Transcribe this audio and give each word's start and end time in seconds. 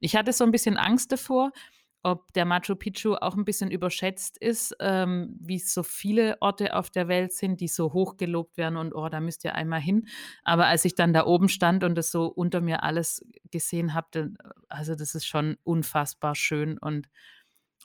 Ich 0.00 0.16
hatte 0.16 0.32
so 0.32 0.44
ein 0.44 0.52
bisschen 0.52 0.76
Angst 0.76 1.12
davor, 1.12 1.52
ob 2.02 2.32
der 2.32 2.44
Machu 2.44 2.76
Picchu 2.76 3.14
auch 3.14 3.36
ein 3.36 3.44
bisschen 3.44 3.70
überschätzt 3.70 4.38
ist, 4.38 4.74
ähm, 4.80 5.36
wie 5.40 5.58
so 5.58 5.82
viele 5.82 6.36
Orte 6.40 6.74
auf 6.76 6.90
der 6.90 7.08
Welt 7.08 7.32
sind, 7.32 7.60
die 7.60 7.68
so 7.68 7.92
hoch 7.92 8.16
gelobt 8.16 8.56
werden 8.56 8.76
und 8.76 8.94
oh, 8.94 9.08
da 9.08 9.20
müsst 9.20 9.44
ihr 9.44 9.54
einmal 9.54 9.80
hin. 9.80 10.06
Aber 10.44 10.66
als 10.66 10.84
ich 10.84 10.94
dann 10.94 11.12
da 11.12 11.26
oben 11.26 11.48
stand 11.48 11.84
und 11.84 11.96
das 11.96 12.10
so 12.10 12.26
unter 12.26 12.60
mir 12.60 12.82
alles 12.82 13.24
gesehen 13.50 13.94
habe, 13.94 14.32
also 14.68 14.94
das 14.94 15.14
ist 15.14 15.26
schon 15.26 15.56
unfassbar 15.64 16.34
schön 16.34 16.78
und 16.78 17.08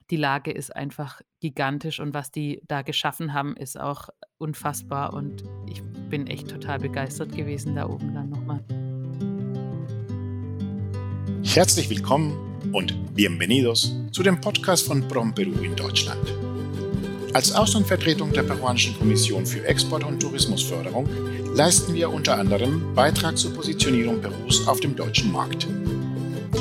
die 0.09 0.17
Lage 0.17 0.51
ist 0.51 0.75
einfach 0.75 1.21
gigantisch 1.39 1.99
und 1.99 2.13
was 2.13 2.29
die 2.29 2.61
da 2.67 2.81
geschaffen 2.81 3.33
haben, 3.33 3.55
ist 3.55 3.79
auch 3.79 4.09
unfassbar 4.37 5.13
und 5.13 5.43
ich 5.67 5.81
bin 6.09 6.27
echt 6.27 6.49
total 6.49 6.79
begeistert 6.79 7.35
gewesen 7.35 7.75
da 7.75 7.87
oben 7.87 8.13
dann 8.13 8.29
nochmal. 8.29 8.82
Herzlich 11.43 11.89
willkommen 11.89 12.71
und 12.71 13.13
bienvenidos 13.13 13.93
zu 14.11 14.23
dem 14.23 14.41
Podcast 14.41 14.87
von 14.87 15.07
Prom 15.07 15.35
Peru 15.35 15.61
in 15.61 15.75
Deutschland. 15.75 16.33
Als 17.33 17.53
Außenvertretung 17.53 18.31
der 18.31 18.43
peruanischen 18.43 18.97
Kommission 18.97 19.45
für 19.45 19.63
Export- 19.65 20.03
und 20.03 20.19
Tourismusförderung 20.19 21.07
leisten 21.53 21.93
wir 21.93 22.09
unter 22.09 22.37
anderem 22.39 22.95
Beitrag 22.95 23.37
zur 23.37 23.53
Positionierung 23.53 24.21
Perus 24.21 24.67
auf 24.67 24.79
dem 24.79 24.95
deutschen 24.95 25.31
Markt. 25.31 25.67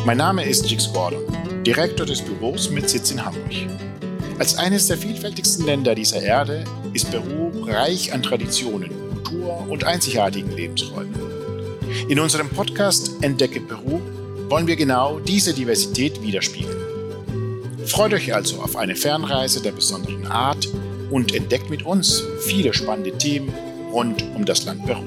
Mein 0.04 0.18
Name 0.18 0.44
ist 0.44 0.70
Jix 0.70 0.92
Gordon, 0.92 1.22
Direktor 1.64 2.04
des 2.04 2.20
Büros 2.20 2.68
mit 2.68 2.90
Sitz 2.90 3.10
in 3.12 3.24
Hamburg. 3.24 3.54
Als 4.38 4.58
eines 4.58 4.88
der 4.88 4.98
vielfältigsten 4.98 5.64
Länder 5.64 5.94
dieser 5.94 6.22
Erde 6.22 6.64
ist 6.92 7.10
Peru 7.10 7.64
reich 7.64 8.12
an 8.12 8.22
Traditionen, 8.22 8.90
Kultur 9.10 9.66
und 9.68 9.84
einzigartigen 9.84 10.50
Lebensräumen. 10.50 11.14
In 12.08 12.18
unserem 12.18 12.48
Podcast 12.48 13.12
Entdecke 13.22 13.60
Peru 13.60 14.00
wollen 14.52 14.66
wir 14.66 14.76
genau 14.76 15.18
diese 15.18 15.54
Diversität 15.54 16.20
widerspiegeln. 16.20 17.86
Freut 17.86 18.12
euch 18.12 18.34
also 18.34 18.60
auf 18.60 18.76
eine 18.76 18.94
Fernreise 18.94 19.62
der 19.62 19.72
besonderen 19.72 20.26
Art 20.26 20.68
und 21.10 21.34
entdeckt 21.34 21.70
mit 21.70 21.84
uns 21.84 22.22
viele 22.42 22.74
spannende 22.74 23.16
Themen 23.16 23.48
rund 23.90 24.22
um 24.34 24.44
das 24.44 24.66
Land 24.66 24.84
Peru. 24.84 25.02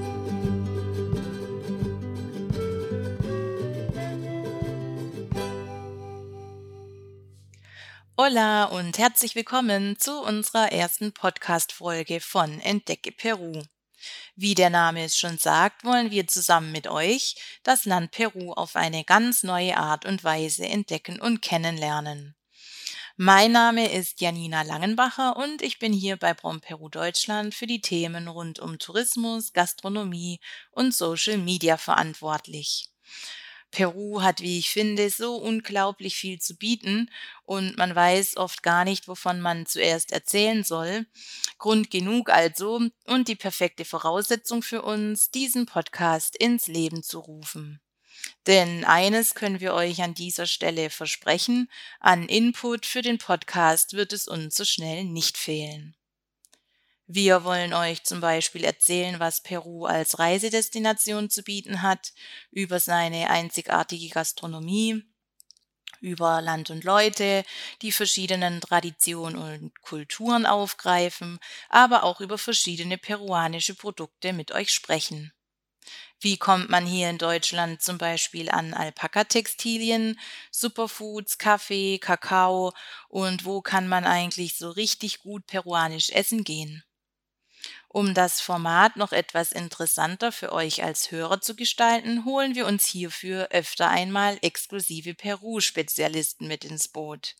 Hola 8.17 8.63
und 8.63 8.97
herzlich 8.97 9.35
willkommen 9.35 9.99
zu 9.99 10.23
unserer 10.23 10.71
ersten 10.71 11.13
Podcast-Folge 11.13 12.19
von 12.19 12.59
Entdecke 12.61 13.11
Peru. 13.11 13.61
Wie 14.37 14.53
der 14.53 14.69
Name 14.69 15.05
es 15.05 15.17
schon 15.17 15.37
sagt, 15.37 15.85
wollen 15.85 16.11
wir 16.11 16.27
zusammen 16.27 16.73
mit 16.73 16.87
euch 16.87 17.35
das 17.63 17.85
Land 17.85 18.11
Peru 18.11 18.51
auf 18.51 18.75
eine 18.75 19.05
ganz 19.05 19.43
neue 19.43 19.77
Art 19.77 20.05
und 20.05 20.25
Weise 20.25 20.65
entdecken 20.65 21.21
und 21.21 21.41
kennenlernen. 21.41 22.35
Mein 23.15 23.53
Name 23.53 23.89
ist 23.89 24.19
Janina 24.19 24.63
Langenbacher 24.63 25.37
und 25.37 25.61
ich 25.61 25.79
bin 25.79 25.93
hier 25.93 26.17
bei 26.17 26.33
Brom 26.33 26.59
Peru 26.59 26.89
Deutschland 26.89 27.55
für 27.55 27.65
die 27.65 27.79
Themen 27.79 28.27
rund 28.27 28.59
um 28.59 28.77
Tourismus, 28.77 29.53
Gastronomie 29.53 30.41
und 30.71 30.93
Social 30.93 31.37
Media 31.37 31.77
verantwortlich. 31.77 32.89
Peru 33.75 34.21
hat, 34.21 34.39
wie 34.39 34.57
ich 34.57 34.69
finde, 34.69 35.09
so 35.09 35.35
unglaublich 35.35 36.15
viel 36.15 36.39
zu 36.39 36.55
bieten 36.55 37.11
und 37.43 37.77
man 37.77 37.93
weiß 37.93 38.37
oft 38.37 38.63
gar 38.63 38.85
nicht, 38.85 39.09
wovon 39.09 39.41
man 39.41 39.65
zuerst 39.65 40.13
erzählen 40.13 40.63
soll. 40.63 41.05
Grund 41.57 41.91
genug 41.91 42.29
also 42.29 42.79
und 43.05 43.27
die 43.27 43.35
perfekte 43.35 43.83
Voraussetzung 43.83 44.63
für 44.63 44.81
uns, 44.81 45.29
diesen 45.29 45.65
Podcast 45.65 46.37
ins 46.37 46.67
Leben 46.67 47.03
zu 47.03 47.19
rufen. 47.19 47.81
Denn 48.47 48.85
eines 48.85 49.35
können 49.35 49.59
wir 49.59 49.73
euch 49.73 50.01
an 50.01 50.13
dieser 50.13 50.45
Stelle 50.45 50.89
versprechen, 50.89 51.69
an 51.99 52.29
Input 52.29 52.85
für 52.85 53.01
den 53.01 53.17
Podcast 53.17 53.91
wird 53.91 54.13
es 54.13 54.29
uns 54.29 54.55
so 54.55 54.63
schnell 54.63 55.03
nicht 55.03 55.37
fehlen. 55.37 55.97
Wir 57.07 57.43
wollen 57.43 57.73
euch 57.73 58.03
zum 58.03 58.19
Beispiel 58.21 58.63
erzählen, 58.63 59.19
was 59.19 59.41
Peru 59.41 59.85
als 59.85 60.19
Reisedestination 60.19 61.29
zu 61.31 61.41
bieten 61.43 61.81
hat, 61.81 62.13
über 62.51 62.79
seine 62.79 63.29
einzigartige 63.31 64.09
Gastronomie, 64.09 65.03
über 66.01 66.41
Land 66.41 66.71
und 66.71 66.85
Leute, 66.85 67.43
die 67.83 67.91
verschiedenen 67.93 68.61
Traditionen 68.61 69.37
und 69.37 69.81
Kulturen 69.83 70.45
aufgreifen, 70.47 71.39
aber 71.69 72.03
auch 72.05 72.21
über 72.21 72.37
verschiedene 72.39 72.97
peruanische 72.97 73.75
Produkte 73.75 74.33
mit 74.33 74.51
euch 74.53 74.71
sprechen. 74.73 75.33
Wie 76.21 76.37
kommt 76.37 76.69
man 76.69 76.87
hier 76.87 77.09
in 77.11 77.19
Deutschland 77.19 77.83
zum 77.83 77.99
Beispiel 77.99 78.49
an 78.51 78.73
Alpaka-Textilien, 78.75 80.19
Superfoods, 80.51 81.39
Kaffee, 81.39 81.99
Kakao 81.99 82.73
und 83.09 83.45
wo 83.45 83.61
kann 83.61 83.89
man 83.89 84.05
eigentlich 84.05 84.57
so 84.57 84.71
richtig 84.71 85.21
gut 85.21 85.47
peruanisch 85.47 86.11
essen 86.11 86.45
gehen? 86.45 86.84
Um 87.95 88.13
das 88.13 88.41
Format 88.41 88.97
noch 88.97 89.13
etwas 89.13 89.53
interessanter 89.53 90.33
für 90.33 90.51
euch 90.51 90.83
als 90.83 91.11
Hörer 91.11 91.39
zu 91.39 91.55
gestalten, 91.55 92.25
holen 92.25 92.53
wir 92.53 92.67
uns 92.67 92.85
hierfür 92.85 93.47
öfter 93.51 93.89
einmal 93.89 94.37
exklusive 94.41 95.13
Peru-Spezialisten 95.13 96.45
mit 96.45 96.65
ins 96.65 96.89
Boot. 96.89 97.35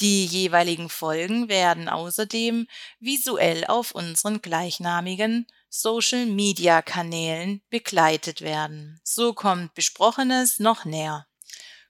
Die 0.00 0.24
jeweiligen 0.24 0.88
Folgen 0.88 1.50
werden 1.50 1.90
außerdem 1.90 2.66
visuell 3.00 3.66
auf 3.66 3.90
unseren 3.90 4.40
gleichnamigen 4.40 5.46
Social-Media-Kanälen 5.68 7.60
begleitet 7.68 8.40
werden. 8.40 8.98
So 9.04 9.34
kommt 9.34 9.74
Besprochenes 9.74 10.58
noch 10.58 10.86
näher. 10.86 11.26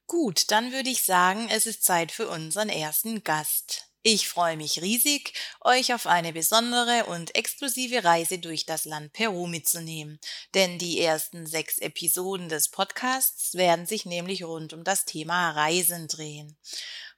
Gut, 0.09 0.51
dann 0.51 0.73
würde 0.73 0.91
ich 0.91 1.05
sagen, 1.05 1.49
es 1.53 1.67
ist 1.67 1.85
Zeit 1.85 2.11
für 2.11 2.27
unseren 2.27 2.69
ersten 2.69 3.23
Gast. 3.23 3.86
Ich 4.09 4.29
freue 4.29 4.57
mich 4.57 4.83
riesig, 4.83 5.33
euch 5.63 5.93
auf 5.93 6.07
eine 6.07 6.33
besondere 6.33 7.07
und 7.07 7.35
exklusive 7.35 8.05
Reise 8.05 8.39
durch 8.39 8.65
das 8.65 8.85
Land 8.85 9.13
Peru 9.13 9.49
mitzunehmen, 9.49 10.21
denn 10.55 10.79
die 10.79 11.01
ersten 11.01 11.45
sechs 11.45 11.79
Episoden 11.79 12.49
des 12.49 12.69
Podcasts 12.69 13.55
werden 13.55 13.85
sich 13.85 14.07
nämlich 14.07 14.45
rund 14.45 14.73
um 14.73 14.85
das 14.85 15.07
Thema 15.07 15.51
Reisen 15.51 16.07
drehen. 16.07 16.57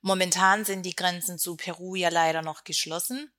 Momentan 0.01 0.65
sind 0.65 0.87
die 0.87 0.97
Grenzen 0.97 1.39
zu 1.39 1.57
Peru 1.57 1.95
ja 1.95 2.09
leider 2.09 2.41
noch 2.41 2.65
geschlossen. 2.65 3.31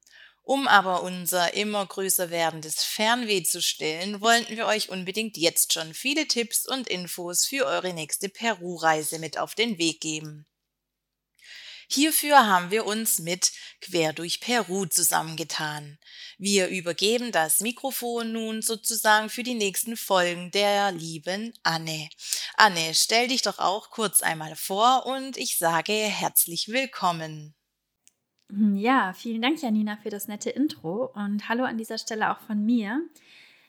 Um 0.44 0.68
aber 0.68 1.02
unser 1.02 1.56
immer 1.56 1.88
größer 1.88 2.30
werdendes 2.30 2.84
Fernweh 2.84 3.42
zu 3.42 3.64
stillen, 3.64 4.22
wollten 4.22 4.58
wir 4.58 4.68
euch 4.68 4.90
unbedingt 4.90 5.38
jetzt 5.38 5.74
schon 5.74 5.96
viele 5.96 6.28
Tipps 6.28 6.68
und 6.68 6.88
Infos 6.88 7.48
für 7.48 7.66
eure 7.66 7.96
nächste 7.96 8.30
Peru-Reise 8.30 9.18
mit 9.18 9.40
auf 9.40 9.56
den 9.56 9.80
Weg 9.80 10.02
geben. 10.02 10.46
Hierfür 11.92 12.46
haben 12.46 12.70
wir 12.70 12.86
uns 12.86 13.18
mit 13.18 13.52
Quer 13.82 14.14
durch 14.14 14.42
Peru 14.42 14.86
zusammengetan. 14.86 15.98
Wir 16.38 16.68
übergeben 16.68 17.32
das 17.32 17.62
Mikrofon 17.62 18.32
nun 18.32 18.62
sozusagen 18.62 19.30
für 19.30 19.42
die 19.42 19.56
nächsten 19.56 19.98
Folgen 19.98 20.52
der 20.52 20.92
lieben 20.92 21.52
Anne. 21.64 22.10
Anne, 22.58 22.94
stell 22.94 23.28
dich 23.28 23.42
doch 23.42 23.58
auch 23.58 23.90
kurz 23.90 24.22
einmal 24.22 24.56
vor 24.56 25.08
und 25.08 25.36
ich 25.36 25.58
sage 25.58 25.94
herzlich 25.94 26.68
willkommen. 26.68 27.56
Hm, 28.52 28.76
ja, 28.76 29.14
vielen 29.14 29.42
Dank, 29.42 29.60
Janina, 29.60 29.98
für 29.98 30.12
das 30.12 30.28
nette 30.28 30.52
Intro 30.52 31.12
und 31.16 31.50
hallo 31.50 31.64
an 31.64 31.80
dieser 31.80 31.98
Stelle 31.98 32.30
auch 32.30 32.40
von 32.42 32.64
mir. 32.64 33.02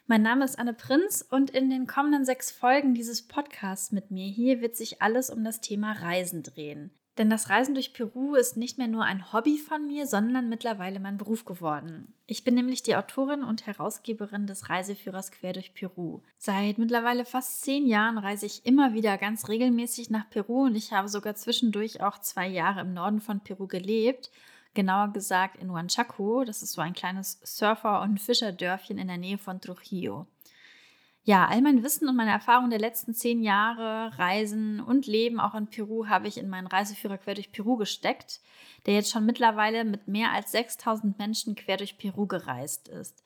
Mein 0.07 0.21
Name 0.21 0.45
ist 0.45 0.59
Anne 0.59 0.75
Prinz 0.75 1.25
und 1.31 1.49
in 1.49 1.71
den 1.71 1.87
kommenden 1.87 2.27
sechs 2.27 2.51
Folgen 2.51 2.93
dieses 2.93 3.27
Podcasts 3.27 3.93
mit 3.93 4.11
mir 4.11 4.29
hier 4.29 4.61
wird 4.61 4.77
sich 4.77 5.01
alles 5.01 5.31
um 5.31 5.43
das 5.43 5.63
Thema 5.63 5.93
Reisen 5.93 6.43
drehen. 6.43 6.91
Denn 7.21 7.29
das 7.29 7.51
Reisen 7.51 7.75
durch 7.75 7.93
Peru 7.93 8.35
ist 8.35 8.57
nicht 8.57 8.79
mehr 8.79 8.89
nur 8.89 9.05
ein 9.05 9.31
Hobby 9.31 9.59
von 9.59 9.87
mir, 9.87 10.07
sondern 10.07 10.49
mittlerweile 10.49 11.01
mein 11.01 11.19
Beruf 11.19 11.45
geworden. 11.45 12.15
Ich 12.27 12.45
bin 12.45 12.55
nämlich 12.55 12.83
die 12.83 12.97
Autorin 12.97 13.45
und 13.45 13.67
Herausgeberin 13.67 14.47
des 14.47 14.71
Reiseführers 14.71 15.31
Quer 15.31 15.53
durch 15.53 15.75
Peru. 15.75 16.23
Seit 16.39 16.79
mittlerweile 16.79 17.27
fast 17.27 17.61
zehn 17.61 17.87
Jahren 17.87 18.17
reise 18.17 18.47
ich 18.47 18.65
immer 18.65 18.95
wieder 18.95 19.19
ganz 19.19 19.49
regelmäßig 19.49 20.09
nach 20.09 20.31
Peru 20.31 20.63
und 20.65 20.75
ich 20.77 20.95
habe 20.95 21.11
sogar 21.11 21.35
zwischendurch 21.35 22.03
auch 22.03 22.17
zwei 22.23 22.49
Jahre 22.49 22.81
im 22.81 22.95
Norden 22.95 23.21
von 23.21 23.41
Peru 23.41 23.67
gelebt. 23.67 24.31
Genauer 24.73 25.13
gesagt 25.13 25.59
in 25.61 25.71
Huanchaco, 25.71 26.45
das 26.45 26.63
ist 26.63 26.73
so 26.73 26.81
ein 26.81 26.95
kleines 26.95 27.39
Surfer- 27.45 28.01
und 28.01 28.19
Fischerdörfchen 28.19 28.97
in 28.97 29.09
der 29.09 29.19
Nähe 29.19 29.37
von 29.37 29.61
Trujillo 29.61 30.27
ja, 31.25 31.47
all 31.47 31.61
mein 31.61 31.83
Wissen 31.83 32.09
und 32.09 32.17
meine 32.17 32.31
Erfahrungen 32.31 32.71
der 32.71 32.79
letzten 32.79 33.15
zehn 33.15 33.43
Jahre 33.43 34.19
Reisen 34.19 34.81
und 34.81 35.07
Leben 35.07 35.39
auch 35.39 35.55
in 35.55 35.67
Peru 35.67 36.07
habe 36.07 36.29
ich 36.29 36.39
in 36.39 36.49
meinen 36.49 36.67
Reiseführer 36.67 37.19
quer 37.19 37.35
durch 37.35 37.53
Peru 37.53 37.77
gesteckt, 37.77 38.41
der 38.87 38.95
jetzt 38.95 39.11
schon 39.11 39.27
mittlerweile 39.27 39.85
mit 39.85 40.09
mehr 40.09 40.33
als 40.33 40.53
6000 40.53 41.19
Menschen 41.19 41.55
quer 41.57 41.77
durch 41.77 41.99
Peru 41.99 42.27
gereist 42.27 42.89
ist. 42.89 43.23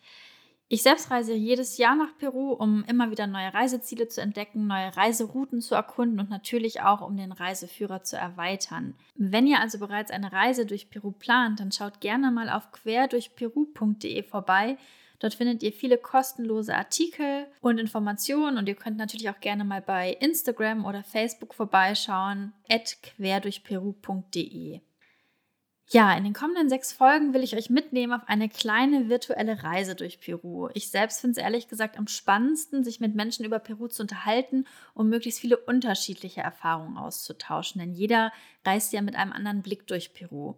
Ich 0.69 0.82
selbst 0.82 1.11
reise 1.11 1.35
jedes 1.35 1.76
Jahr 1.76 1.94
nach 1.94 2.17
Peru, 2.19 2.52
um 2.52 2.85
immer 2.85 3.11
wieder 3.11 3.26
neue 3.26 3.52
Reiseziele 3.52 4.08
zu 4.08 4.20
entdecken, 4.20 4.67
neue 4.67 4.97
Reiserouten 4.97 5.61
zu 5.61 5.75
erkunden 5.75 6.19
und 6.19 6.31
natürlich 6.31 6.81
auch, 6.81 7.00
um 7.00 7.17
den 7.17 7.32
Reiseführer 7.32 8.02
zu 8.02 8.17
erweitern. 8.17 8.94
Wenn 9.14 9.47
ihr 9.47 9.61
also 9.61 9.79
bereits 9.79 10.11
eine 10.11 10.32
Reise 10.32 10.64
durch 10.64 10.90
Peru 10.90 11.12
plant, 11.12 11.61
dann 11.61 11.70
schaut 11.70 12.00
gerne 12.00 12.31
mal 12.31 12.49
auf 12.49 12.73
querdurchperu.de 12.73 14.23
vorbei 14.25 14.79
Dort 15.19 15.34
findet 15.34 15.62
ihr 15.62 15.72
viele 15.72 15.99
kostenlose 15.99 16.75
Artikel 16.75 17.46
und 17.61 17.78
Informationen 17.78 18.58
und 18.58 18.69
ihr 18.69 18.75
könnt 18.75 18.96
natürlich 18.96 19.31
auch 19.31 19.40
gerne 19.40 19.64
mal 19.64 19.81
bei 19.81 20.12
Instagram 20.12 20.84
oder 20.84 21.02
Facebook 21.02 21.55
vorbeischauen, 21.55 22.52
querdurchperu.de. 22.69 24.81
Ja, 25.90 26.16
in 26.16 26.25
den 26.25 26.32
kommenden 26.32 26.70
sechs 26.70 26.93
Folgen 26.93 27.34
will 27.34 27.43
ich 27.43 27.56
euch 27.56 27.69
mitnehmen 27.69 28.14
auf 28.14 28.26
eine 28.26 28.49
kleine 28.49 29.11
virtuelle 29.11 29.62
Reise 29.62 29.94
durch 29.94 30.19
Peru. 30.19 30.70
Ich 30.72 30.90
selbst 30.90 31.20
finde 31.20 31.38
es 31.38 31.44
ehrlich 31.44 31.69
gesagt 31.69 31.99
am 31.99 32.08
spannendsten, 32.08 32.82
sich 32.82 33.00
mit 33.00 33.14
Menschen 33.14 33.44
über 33.44 33.58
Peru 33.58 33.88
zu 33.88 34.02
unterhalten, 34.02 34.66
um 34.94 35.11
möglichst 35.11 35.40
viele 35.40 35.58
unterschiedliche 35.58 36.40
Erfahrungen 36.40 36.96
auszutauschen. 36.96 37.81
Denn 37.81 37.93
jeder 37.93 38.32
reist 38.64 38.94
ja 38.94 39.02
mit 39.02 39.14
einem 39.14 39.32
anderen 39.32 39.61
Blick 39.61 39.87
durch 39.87 40.14
Peru. 40.14 40.55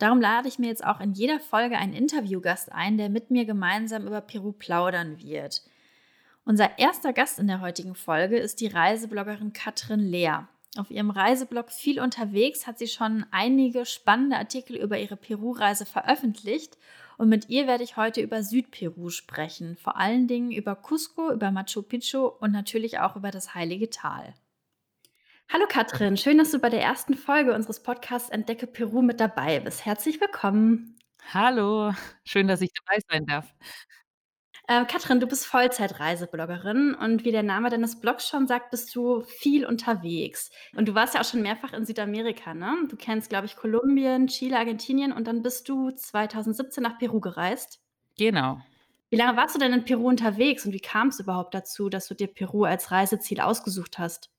Darum 0.00 0.18
lade 0.18 0.48
ich 0.48 0.58
mir 0.58 0.68
jetzt 0.68 0.84
auch 0.84 0.98
in 0.98 1.12
jeder 1.12 1.38
Folge 1.38 1.76
einen 1.76 1.92
Interviewgast 1.92 2.72
ein, 2.72 2.96
der 2.96 3.10
mit 3.10 3.30
mir 3.30 3.44
gemeinsam 3.44 4.06
über 4.06 4.22
Peru 4.22 4.52
plaudern 4.52 5.20
wird. 5.20 5.62
Unser 6.46 6.78
erster 6.78 7.12
Gast 7.12 7.38
in 7.38 7.46
der 7.46 7.60
heutigen 7.60 7.94
Folge 7.94 8.38
ist 8.38 8.62
die 8.62 8.68
Reisebloggerin 8.68 9.52
Katrin 9.52 10.00
Lehr. 10.00 10.48
Auf 10.78 10.90
ihrem 10.90 11.10
Reiseblog 11.10 11.70
viel 11.70 12.00
unterwegs 12.00 12.66
hat 12.66 12.78
sie 12.78 12.88
schon 12.88 13.26
einige 13.30 13.84
spannende 13.84 14.36
Artikel 14.36 14.76
über 14.76 14.98
ihre 14.98 15.16
Peru-Reise 15.16 15.84
veröffentlicht 15.84 16.78
und 17.18 17.28
mit 17.28 17.50
ihr 17.50 17.66
werde 17.66 17.84
ich 17.84 17.98
heute 17.98 18.22
über 18.22 18.42
Südperu 18.42 19.10
sprechen, 19.10 19.76
vor 19.76 19.98
allen 19.98 20.28
Dingen 20.28 20.50
über 20.50 20.76
Cusco, 20.76 21.30
über 21.30 21.50
Machu 21.50 21.82
Picchu 21.82 22.24
und 22.24 22.52
natürlich 22.52 23.00
auch 23.00 23.16
über 23.16 23.30
das 23.30 23.54
Heilige 23.54 23.90
Tal. 23.90 24.32
Hallo 25.52 25.64
Katrin, 25.68 26.16
schön, 26.16 26.38
dass 26.38 26.52
du 26.52 26.60
bei 26.60 26.68
der 26.68 26.80
ersten 26.80 27.14
Folge 27.14 27.52
unseres 27.52 27.82
Podcasts 27.82 28.30
Entdecke 28.30 28.68
Peru 28.68 29.02
mit 29.02 29.18
dabei 29.18 29.58
bist. 29.58 29.84
Herzlich 29.84 30.20
willkommen. 30.20 30.96
Hallo, 31.34 31.92
schön, 32.22 32.46
dass 32.46 32.60
ich 32.60 32.70
dabei 32.72 33.00
sein 33.10 33.26
darf. 33.26 33.52
Äh, 34.68 34.84
Katrin, 34.84 35.18
du 35.18 35.26
bist 35.26 35.46
Vollzeit-Reisebloggerin 35.46 36.94
und 36.94 37.24
wie 37.24 37.32
der 37.32 37.42
Name 37.42 37.68
deines 37.68 37.98
Blogs 37.98 38.28
schon 38.28 38.46
sagt, 38.46 38.70
bist 38.70 38.94
du 38.94 39.22
viel 39.22 39.66
unterwegs. 39.66 40.52
Und 40.76 40.86
du 40.86 40.94
warst 40.94 41.14
ja 41.14 41.20
auch 41.20 41.24
schon 41.24 41.42
mehrfach 41.42 41.72
in 41.72 41.84
Südamerika, 41.84 42.54
ne? 42.54 42.72
Du 42.88 42.94
kennst, 42.94 43.28
glaube 43.28 43.46
ich, 43.46 43.56
Kolumbien, 43.56 44.28
Chile, 44.28 44.56
Argentinien 44.56 45.12
und 45.12 45.26
dann 45.26 45.42
bist 45.42 45.68
du 45.68 45.90
2017 45.90 46.80
nach 46.80 46.96
Peru 46.96 47.18
gereist. 47.18 47.80
Genau. 48.16 48.60
Wie 49.08 49.16
lange 49.16 49.36
warst 49.36 49.56
du 49.56 49.58
denn 49.58 49.72
in 49.72 49.84
Peru 49.84 50.06
unterwegs 50.06 50.64
und 50.64 50.72
wie 50.72 50.80
kam 50.80 51.08
es 51.08 51.18
überhaupt 51.18 51.54
dazu, 51.54 51.88
dass 51.88 52.06
du 52.06 52.14
dir 52.14 52.28
Peru 52.28 52.62
als 52.62 52.92
Reiseziel 52.92 53.40
ausgesucht 53.40 53.98
hast? 53.98 54.30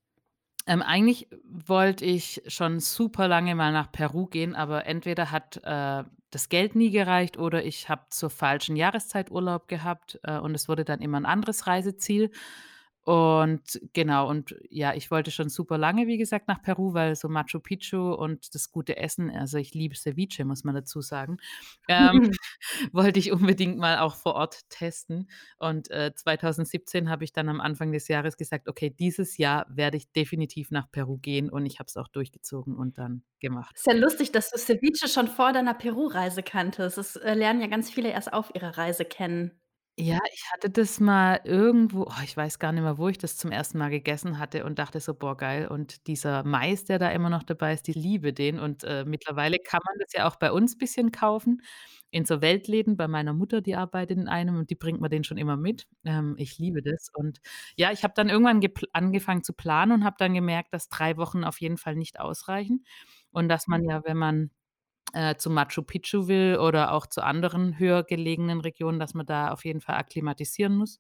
Ähm, 0.68 0.82
eigentlich 0.82 1.28
wollte 1.44 2.06
ich 2.06 2.44
schon 2.48 2.80
super 2.80 3.28
lange 3.28 3.56
mal 3.56 3.72
nach 3.72 3.92
Peru 3.92 4.28
gehen, 4.28 4.56
aber 4.56 4.86
entweder 4.86 5.32
hat, 5.32 5.60
äh, 5.64 6.04
das 6.30 6.50
Geld 6.50 6.76
nie 6.76 6.92
gereicht 6.92 7.38
oder 7.38 7.66
ich 7.66 7.90
habe 7.90 8.04
zur 8.10 8.30
falschen 8.30 8.76
Jahreszeit 8.76 9.32
Urlaub 9.32 9.68
gehabt, 9.68 10.20
äh, 10.24 10.38
und 10.38 10.56
es 10.56 10.70
wurde 10.70 10.86
dann 10.86 11.02
immer 11.02 11.20
ein 11.20 11.26
anderes 11.26 11.68
Reiseziel. 11.68 12.32
Und 13.04 13.82
genau, 13.94 14.30
und 14.30 14.56
ja, 14.70 14.94
ich 14.94 15.10
wollte 15.10 15.32
schon 15.32 15.50
super 15.50 15.78
lange, 15.80 16.06
wie 16.08 16.18
gesagt, 16.20 16.48
nach 16.48 16.62
Peru, 16.62 16.94
weil 16.94 17.16
so 17.16 17.30
Machu 17.30 17.60
Picchu 17.60 18.14
und 18.14 18.54
das 18.54 18.72
gute 18.72 18.98
Essen 18.98 19.32
also, 19.32 19.58
ich 19.58 19.74
liebe 19.74 19.96
Ceviche, 19.96 20.46
muss 20.46 20.64
man 20.64 20.76
dazu 20.76 21.02
sagen, 21.02 21.38
ähm, 21.88 22.30
wollte 22.94 23.20
ich 23.20 23.32
unbedingt 23.32 23.78
mal 23.78 24.00
auch 24.00 24.16
vor 24.16 24.36
Ort 24.36 24.70
testen. 24.70 25.30
Und, 25.58 25.90
äh, 25.92 26.14
2017 26.16 27.10
habe 27.10 27.24
ich 27.24 27.34
dann 27.34 27.50
am 27.50 27.62
Anfang 27.62 27.92
des 27.92 28.08
Jahres 28.08 28.38
gesagt: 28.38 28.68
„Okay, 28.70 28.90
dieses 28.92 29.38
Jahr 29.38 29.66
werde 29.70 29.98
ich 29.98 30.12
definitiv 30.12 30.72
nach 30.72 30.92
Peru 30.92 31.18
gehen“, 31.18 31.50
und 31.50 31.66
ich 31.66 31.80
habe 31.80 31.88
es 31.88 31.98
auch 31.98 32.08
durchgezogen 32.08 32.76
und 32.76 32.98
dann 33.00 33.24
gemacht. 33.40 33.84
Ist 33.84 33.88
ja 33.88 33.94
lustig, 33.94 34.32
dass 34.32 34.50
du 34.50 34.58
Ceviche 34.58 35.08
schon 35.08 35.28
vor 35.28 35.54
deiner 35.54 35.74
Peru-Reise 35.74 36.44
kanntest. 36.44 36.98
Das, 36.98 37.16
äh, 37.16 37.34
lernen 37.34 37.62
ja 37.62 37.68
ganz 37.68 37.90
viele 37.90 38.10
erst 38.10 38.34
auf 38.34 38.54
ihrer 38.54 38.78
Reise 38.78 39.06
kennen. 39.06 39.61
Ja, 40.00 40.20
ich 40.34 40.44
hatte 40.54 40.70
das 40.70 41.00
mal 41.02 41.42
irgendwo 41.44 42.04
oh, 42.04 42.14
ich 42.24 42.36
weiß 42.38 42.60
gar 42.60 42.72
nicht 42.72 42.82
mehr, 42.82 42.98
wo 42.98 43.10
ich 43.10 43.18
das 43.18 43.36
zum 43.36 43.52
ersten 43.52 43.78
Mal 43.78 43.90
gegessen 43.90 44.40
hatte 44.40 44.64
und 44.64 44.80
dachte 44.80 45.00
so: 45.02 45.14
„Boah, 45.14 45.36
geil.“ 45.36 45.68
Und 45.68 46.08
dieser 46.08 46.44
Mais, 46.46 46.86
der 46.86 46.98
da 46.98 47.10
immer 47.12 47.30
noch 47.30 47.44
dabei 47.44 47.74
ist, 47.74 47.90
ich 47.90 47.96
liebe 47.96 48.32
den. 48.34 48.58
Und, 48.60 48.84
äh, 48.86 49.04
mittlerweile 49.06 49.58
kann 49.60 49.82
man 49.86 49.96
das 50.00 50.14
ja 50.14 50.28
auch 50.28 50.38
bei 50.38 50.52
uns 50.52 50.78
bisschen 50.78 51.12
kaufen 51.12 51.62
in 52.10 52.26
so 52.26 52.42
Weltläden 52.42 52.96
bei 52.98 53.08
meiner 53.08 53.34
Mutter, 53.34 53.62
die 53.62 53.76
arbeitet 53.76 54.18
in 54.18 54.28
einem 54.30 54.56
und 54.58 54.70
die 54.70 54.76
bringt 54.76 55.02
mir 55.02 55.10
den 55.10 55.24
schon 55.26 55.38
immer 55.38 55.58
mit. 55.58 55.88
Ähm, 56.06 56.36
ich 56.38 56.58
liebe 56.58 56.82
das. 56.82 57.10
Und 57.14 57.40
ja, 57.76 57.92
ich 57.92 58.04
habe 58.04 58.14
dann 58.16 58.30
irgendwann 58.30 58.62
gepl 58.62 58.88
angefangen 58.94 59.44
zu 59.44 59.54
planen 59.54 59.92
und 59.92 60.04
habe 60.06 60.16
dann 60.20 60.34
gemerkt, 60.34 60.74
dass 60.74 60.88
3 60.90 61.18
Wochen 61.18 61.44
auf 61.44 61.60
jeden 61.62 61.78
Fall 61.78 61.96
nicht 61.96 62.20
ausreichen 62.20 62.86
und 63.32 63.50
dass 63.50 63.68
man 63.68 63.84
ja, 63.84 64.02
wenn 64.06 64.18
man 64.18 64.52
äh, 65.14 65.36
zu 65.36 65.50
Machu 65.50 65.82
Picchu 65.84 66.28
will 66.28 66.58
oder 66.60 66.94
auch 66.94 67.08
zu 67.08 67.24
anderen 67.24 67.80
höher 67.80 68.04
gelegenen 68.04 68.62
Regionen, 68.62 69.00
dass 69.00 69.14
man 69.14 69.26
da 69.26 69.52
auf 69.52 69.66
jeden 69.66 69.82
Fall 69.82 69.96
akklimatisieren 69.98 70.76
muss. 70.76 71.00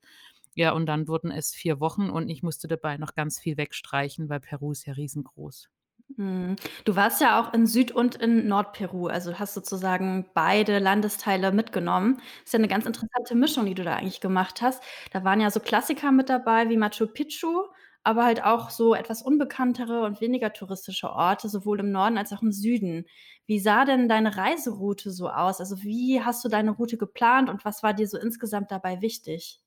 Ja, 0.56 0.74
und 0.74 0.86
dann 0.88 1.08
wurden 1.08 1.32
es 1.32 1.54
4 1.54 1.80
Wochen 1.80 2.10
und 2.10 2.30
ich 2.30 2.44
musste 2.44 2.68
dabei 2.68 2.98
noch 2.98 3.16
ganz 3.16 3.40
viel 3.40 3.58
wegstreichen, 3.58 4.30
weil 4.30 4.40
Peru 4.42 4.72
ist 4.74 4.86
ja 4.88 4.94
riesengroß. 4.94 5.70
Mhm. 6.18 6.56
Du 6.86 6.96
warst 6.96 7.22
ja 7.22 7.40
auch 7.40 7.54
in 7.54 7.66
Süd 7.68 7.92
und 7.92 8.16
in 8.16 8.48
Nordperu, 8.48 9.08
also 9.08 9.40
hast 9.40 9.54
sozusagen 9.54 10.30
beide 10.34 10.80
Landesteile 10.80 11.52
mitgenommen. 11.52 12.22
Ist 12.44 12.54
ja 12.54 12.60
'ne 12.60 12.68
ganz 12.68 12.86
interessante 12.86 13.36
Mischung, 13.36 13.66
die 13.66 13.76
du 13.76 13.84
da 13.84 13.96
eigentlich 13.96 14.20
gemacht 14.22 14.62
hast. 14.62 14.84
Da 15.12 15.24
waren 15.24 15.40
ja 15.40 15.50
so 15.52 15.60
Klassiker 15.60 16.12
mit 16.12 16.30
dabei 16.30 16.70
wie 16.70 16.78
Machu 16.78 17.08
Picchu, 17.08 17.66
aber 18.04 18.26
halt 18.26 18.44
auch 18.44 18.70
so 18.72 18.96
etwas 18.96 19.22
unbekanntere 19.22 20.04
und 20.04 20.22
weniger 20.22 20.54
touristische 20.54 21.10
Orte, 21.12 21.50
sowohl 21.50 21.80
im 21.80 21.92
Norden 21.92 22.18
als 22.18 22.34
auch 22.34 22.42
im 22.42 22.52
Süden. 22.52 23.06
Wie 23.48 23.60
sah 23.60 23.86
denn 23.86 24.10
deine 24.10 24.36
Reiseroute 24.38 25.12
so 25.12 25.30
aus? 25.30 25.60
Also, 25.60 25.84
wie 25.84 26.22
hast 26.24 26.44
du 26.46 26.50
deine 26.50 26.72
Route 26.72 26.98
geplant 26.98 27.50
und 27.50 27.66
was 27.66 27.84
war 27.84 27.94
dir 27.94 28.08
so 28.08 28.18
insgesamt 28.18 28.72
dabei 28.72 29.02
wichtig? 29.02 29.60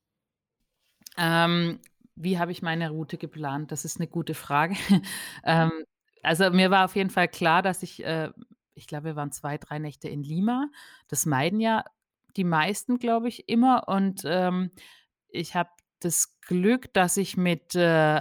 Ähm, 1.16 1.80
wie 2.16 2.38
habe 2.38 2.52
ich 2.52 2.62
meine 2.62 2.90
Route 2.90 3.18
geplant? 3.18 3.72
Das 3.72 3.84
ist 3.84 3.98
'ne 4.00 4.06
gute 4.06 4.34
Frage. 4.34 4.74
Ähm, 5.44 5.70
also, 6.22 6.50
mir 6.50 6.70
war 6.70 6.84
auf 6.86 6.96
jeden 6.96 7.10
Fall 7.10 7.28
klar, 7.28 7.62
dass 7.62 7.82
ich 7.82 8.02
äh, 8.04 8.30
ich 8.74 8.86
glaube, 8.88 9.04
wir 9.06 9.16
waren 9.16 9.30
2, 9.32 9.58
3 9.58 9.78
Nächte 9.78 10.08
in 10.08 10.22
Lima. 10.24 10.68
Das 11.08 11.26
meiden 11.26 11.60
ja 11.60 11.84
die 12.36 12.42
meisten, 12.44 12.98
glaube 12.98 13.28
ich, 13.28 13.48
immer. 13.48 13.86
Und, 13.88 14.22
ähm, 14.26 14.70
ich 15.28 15.54
habe 15.54 15.70
das 16.04 16.40
Glück, 16.40 16.92
dass 16.94 17.16
ich 17.16 17.36
mit, 17.36 17.74
äh, 17.74 18.20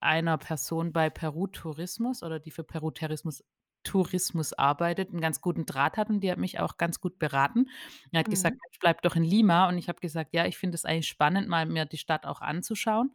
einer 0.00 0.38
Person 0.38 0.92
bei 0.92 1.10
Peru 1.10 1.46
Tourismus 1.46 2.22
oder 2.22 2.40
die 2.40 2.50
für 2.50 2.64
Peru 2.64 2.90
Terrismus 2.90 3.44
Tourismus 3.84 4.52
arbeitet, 4.52 5.10
'n 5.12 5.20
ganz 5.20 5.40
guten 5.40 5.66
Draht 5.66 5.96
hat 5.96 6.08
und 6.10 6.20
die 6.20 6.30
hat 6.30 6.38
mich 6.38 6.60
auch 6.60 6.76
ganz 6.78 7.00
gut 7.00 7.18
beraten. 7.18 7.68
Er 8.12 8.20
hat 8.20 8.30
gesagt: 8.30 8.56
Mhm. 8.56 8.60
„Mensch, 8.64 8.78
bleib 8.80 9.02
doch 9.02 9.16
in 9.16 9.24
Lima.“ 9.24 9.68
Und 9.68 9.76
ich 9.78 9.88
habe 9.88 10.00
gesagt: 10.00 10.34
„Ja, 10.34 10.46
ich 10.46 10.56
finde 10.58 10.76
es 10.76 10.84
eigentlich 10.84 11.08
spannend, 11.08 11.48
mal 11.48 11.66
mir 11.66 11.84
die 11.86 11.98
Stadt 11.98 12.24
auch 12.26 12.40
anzuschauen.“ 12.42 13.12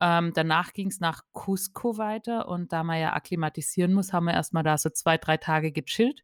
Ähm, 0.00 0.32
danach 0.34 0.72
ging's 0.74 1.00
nach 1.00 1.22
Cusco 1.32 1.98
weiter 1.98 2.48
und 2.48 2.72
da 2.72 2.84
man 2.84 3.00
ja 3.00 3.14
akklimatisieren 3.14 3.92
muss, 3.94 4.12
haben 4.12 4.26
wir 4.26 4.34
erst 4.34 4.52
mal 4.54 4.62
da 4.62 4.78
so 4.78 4.90
2, 4.90 5.18
3 5.18 5.36
Tage 5.38 5.72
gechillt. 5.72 6.22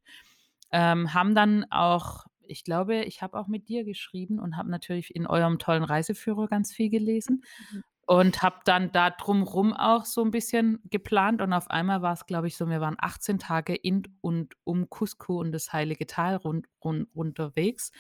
Ähm, 0.73 1.15
haben 1.15 1.35
dann 1.35 1.65
auch 1.71 2.27
ich 2.55 2.65
glaube, 2.65 3.05
ich 3.05 3.23
habe 3.23 3.39
auch 3.39 3.49
mit 3.49 3.69
dir 3.69 3.85
geschrieben 3.85 4.39
und 4.41 4.57
habe 4.57 4.71
natürlich 4.71 5.15
in 5.17 5.27
eurem 5.27 5.59
tollen 5.61 5.85
Reiseführer 5.85 6.49
ganz 6.49 6.73
viel 6.73 6.91
gelesen 6.91 7.45
Mhm. 7.59 7.81
und 8.07 8.43
habe 8.43 8.59
dann 8.67 8.93
da 8.93 9.11
drum 9.11 9.43
rum 9.45 9.73
auch 9.75 10.05
so 10.07 10.23
'n 10.23 10.31
bisschen 10.31 10.81
geplant 10.91 11.43
und 11.43 11.53
auf 11.55 11.71
einmal 11.71 12.03
war's, 12.03 12.27
glaube 12.27 12.49
ich, 12.49 12.57
so 12.57 12.69
wir 12.69 12.81
waren 12.83 12.97
18 12.99 13.39
Tage 13.39 13.75
in 13.75 14.05
und 14.23 14.55
um 14.65 14.91
Cusco 14.91 15.41
und 15.41 15.53
das 15.53 15.73
Heilige 15.73 16.07
Tal 16.07 16.37
rund 16.37 16.67
run 16.85 17.07
unterwegs. 17.15 17.93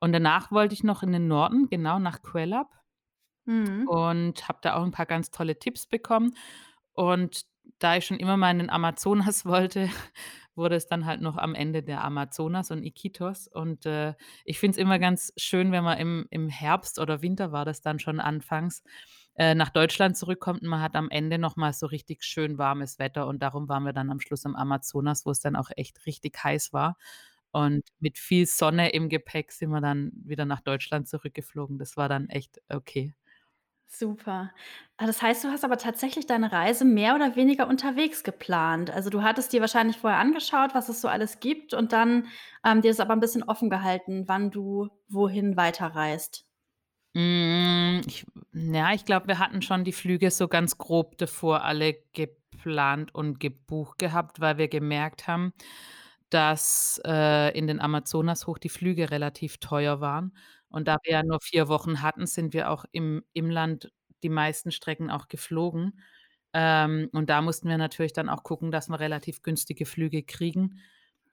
Und 0.00 0.12
danach 0.12 0.50
wollte 0.52 0.74
ich 0.74 0.84
noch 0.84 1.02
in 1.02 1.12
den 1.12 1.28
Norden, 1.28 1.68
genau, 1.70 1.98
nach 1.98 2.22
Cuelap 2.22 2.68
Mhm. 3.46 3.86
und 3.86 4.48
habe 4.48 4.58
da 4.62 4.74
auch 4.76 4.84
'n 4.84 4.90
paar 4.92 5.06
ganz 5.06 5.30
tolle 5.30 5.58
Tipps 5.58 5.86
bekommen. 5.86 6.34
Und 6.92 7.46
da 7.78 7.96
ich 7.96 8.06
schon 8.06 8.18
immer 8.18 8.36
mal 8.36 8.50
in 8.50 8.58
den 8.58 8.70
Amazonas 8.70 9.44
wollte, 9.46 9.88
wurde 10.56 10.76
es 10.76 10.86
dann 10.86 11.06
halt 11.06 11.20
noch 11.22 11.36
am 11.36 11.54
Ende 11.54 11.82
der 11.82 12.04
Amazonas 12.04 12.70
und 12.70 12.82
Iquitos. 12.84 13.48
Und, 13.48 13.86
äh, 13.86 14.14
ich 14.44 14.58
finde 14.58 14.72
es 14.72 14.78
immer 14.78 14.98
ganz 14.98 15.32
schön, 15.36 15.72
wenn 15.72 15.84
man 15.84 15.98
im 15.98 16.26
im 16.30 16.48
Herbst 16.48 16.98
oder 16.98 17.22
Winter 17.22 17.52
war 17.52 17.64
das 17.64 17.80
dann 17.82 17.98
schon 17.98 18.20
anfangs, 18.20 18.82
äh, 19.36 19.54
nach 19.54 19.70
Deutschland 19.70 20.16
zurückkommt 20.16 20.62
und 20.62 20.68
man 20.68 20.80
hat 20.82 20.94
am 20.96 21.10
Ende 21.10 21.38
noch 21.38 21.56
mal 21.56 21.72
so 21.72 21.86
richtig 21.86 22.22
schön 22.24 22.58
warmes 22.58 22.98
Wetter. 22.98 23.26
Und 23.26 23.42
darum 23.42 23.68
waren 23.68 23.84
wir 23.84 23.92
dann 23.92 24.10
am 24.10 24.20
Schluss 24.20 24.44
im 24.44 24.56
Amazonas, 24.56 25.24
wo 25.26 25.30
es 25.30 25.40
dann 25.40 25.56
auch 25.56 25.70
echt 25.76 26.04
richtig 26.06 26.42
heiß 26.42 26.72
war. 26.72 26.96
Und 27.52 27.82
mit 28.00 28.18
viel 28.18 28.46
Sonne 28.46 28.90
im 28.92 29.08
Gepäck 29.10 29.52
sind 29.52 29.70
wir 29.70 29.80
dann 29.82 30.12
wieder 30.24 30.44
nach 30.46 30.60
Deutschland 30.60 31.08
zurückgeflogen. 31.08 31.78
Das 31.78 31.96
war 31.96 32.08
dann 32.08 32.28
echt 32.30 32.60
okay. 32.68 33.14
Super. 33.94 34.50
Ah, 34.96 35.06
das 35.06 35.20
heißt, 35.20 35.44
du 35.44 35.48
hast 35.48 35.64
aber 35.64 35.76
tatsächlich 35.76 36.26
deine 36.26 36.50
Reise 36.50 36.86
mehr 36.86 37.14
oder 37.14 37.36
weniger 37.36 37.68
unterwegs 37.68 38.24
geplant. 38.24 38.90
Also, 38.90 39.10
du 39.10 39.22
hattest 39.22 39.52
dir 39.52 39.60
wahrscheinlich 39.60 39.98
vorher 39.98 40.18
angeschaut, 40.18 40.74
was 40.74 40.88
es 40.88 41.02
so 41.02 41.08
alles 41.08 41.40
gibt 41.40 41.74
und 41.74 41.92
dann, 41.92 42.26
ähm, 42.64 42.80
dir 42.80 42.90
das 42.90 43.00
aber 43.00 43.12
'n 43.12 43.20
bisschen 43.20 43.42
offen 43.42 43.68
gehalten, 43.68 44.24
wann 44.28 44.50
du 44.50 44.88
wohin 45.08 45.58
weiterreist. 45.58 46.42
Hm, 47.16 48.00
ich 48.06 48.24
ja, 48.54 48.92
ich 48.94 49.04
glaube, 49.04 49.26
wir 49.28 49.38
hatten 49.38 49.60
schon 49.62 49.84
die 49.84 49.92
Flüge 49.92 50.30
so 50.30 50.48
ganz 50.48 50.78
grob 50.78 51.18
davor 51.18 51.62
alle 51.62 51.94
geplant 52.14 53.14
und 53.14 53.38
gebucht 53.38 53.98
gehabt, 53.98 54.40
weil 54.40 54.56
wir 54.58 54.68
gemerkt 54.68 55.26
haben, 55.28 55.52
dass, 56.30 57.00
äh, 57.06 57.56
in 57.58 57.66
den 57.66 57.80
Amazonas 57.80 58.46
hoch 58.46 58.56
die 58.58 58.70
Flüge 58.70 59.10
relativ 59.10 59.58
teuer 59.58 60.00
waren. 60.00 60.34
Und 60.72 60.88
da 60.88 60.98
wir 61.04 61.12
ja 61.12 61.22
nur 61.22 61.40
4 61.40 61.68
Wochen 61.68 62.02
hatten, 62.02 62.26
sind 62.26 62.54
wir 62.54 62.70
auch 62.70 62.84
im 62.92 63.24
im 63.34 63.50
Land 63.50 63.92
die 64.22 64.28
meisten 64.30 64.70
Strecken 64.72 65.10
auch 65.10 65.28
geflogen. 65.28 66.00
Ähm, 66.54 67.08
und 67.12 67.30
da 67.30 67.42
mussten 67.42 67.68
wir 67.68 67.78
natürlich 67.78 68.12
dann 68.14 68.28
auch 68.28 68.42
gucken, 68.44 68.70
dass 68.72 68.88
wir 68.88 69.00
relativ 69.00 69.42
günstige 69.42 69.86
Flüge 69.86 70.22
kriegen. 70.22 70.80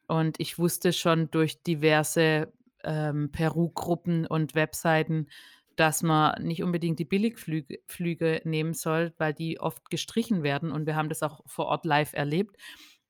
Und 0.08 0.40
ich 0.40 0.58
wusste 0.60 0.94
schon 0.94 1.30
durch 1.32 1.62
diverse, 1.64 2.52
ähm, 2.84 3.32
Peru-Gruppen 3.32 4.26
und 4.28 4.56
Webseiten, 4.56 5.28
dass 5.76 6.04
man 6.04 6.44
nicht 6.44 6.64
unbedingt 6.64 7.00
die 7.00 7.06
Billigflüge 7.06 7.80
Flüge 7.88 8.42
nehmen 8.46 8.74
soll, 8.74 9.14
weil 9.18 9.34
die 9.34 9.60
oft 9.60 9.90
gestrichen 9.90 10.44
werden 10.44 10.72
und 10.72 10.86
wir 10.88 10.96
haben 10.96 11.10
das 11.10 11.24
auch 11.24 11.42
vor 11.48 11.68
Ort 11.68 11.86
live 11.86 12.14
erlebt 12.14 12.58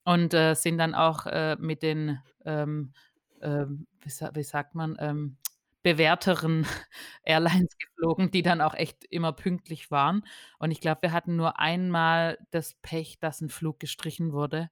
und, 0.06 0.34
äh, 0.34 0.56
sind 0.56 0.78
dann 0.80 0.96
auch, 0.96 1.26
äh, 1.28 1.56
mit 1.60 1.84
den, 1.84 2.20
ähm, 2.46 2.94
ähm, 3.42 3.88
wie 4.02 4.10
wie 4.36 4.44
sagt 4.44 4.76
man, 4.76 4.98
ähm, 5.00 5.38
bewährteren 5.84 6.66
Airlines 7.24 7.78
geflogen, 7.78 8.32
die 8.32 8.42
dann 8.44 8.62
auch 8.62 8.74
echt 8.76 9.06
immer 9.06 9.34
pünktlich 9.34 9.92
waren. 9.92 10.24
Und 10.60 10.72
ich 10.72 10.82
glaube, 10.82 11.04
wir 11.04 11.12
hatten 11.14 11.36
nur 11.36 11.60
einmal 11.60 12.38
das 12.52 12.76
Pech, 12.82 13.20
dass 13.20 13.42
'n 13.42 13.50
Flug 13.50 13.80
gestrichen 13.80 14.34
wurde, 14.34 14.70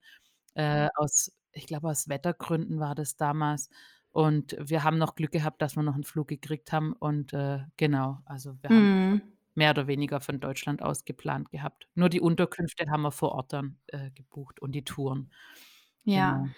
äh, 0.55 0.89
aus 0.95 1.31
ich 1.53 1.67
glaube, 1.67 1.89
aus 1.89 2.09
Wettergründen 2.09 2.79
war 2.79 2.95
das 2.95 3.17
damals. 3.17 3.69
Und 4.11 4.55
wir 4.59 4.83
haben 4.83 4.97
noch 4.99 5.15
Glück 5.15 5.31
gehabt, 5.31 5.61
dass 5.61 5.75
wir 5.77 5.83
noch 5.83 5.95
'n 5.97 6.03
Flug 6.05 6.27
gekriegt 6.29 6.71
haben 6.73 6.93
und, 6.93 7.33
äh, 7.33 7.59
genau, 7.77 8.19
also 8.25 8.57
wir 8.61 8.73
haben 8.73 8.91
Mhm. 8.95 9.37
mehr 9.55 9.71
oder 9.71 9.87
weniger 9.87 10.21
von 10.21 10.39
Deutschland 10.39 10.81
aus 10.83 11.05
geplant 11.05 11.51
gehabt. 11.51 11.87
Nur 11.95 12.09
die 12.09 12.21
Unterkünfte 12.21 12.89
haben 12.91 13.01
wir 13.03 13.11
vor 13.11 13.33
Ort 13.33 13.53
dann, 13.53 13.79
äh, 13.87 14.11
gebucht 14.11 14.61
und 14.61 14.73
die 14.73 14.83
Touren. 14.85 15.31
Ja. 16.05 16.37
Genau. 16.37 16.55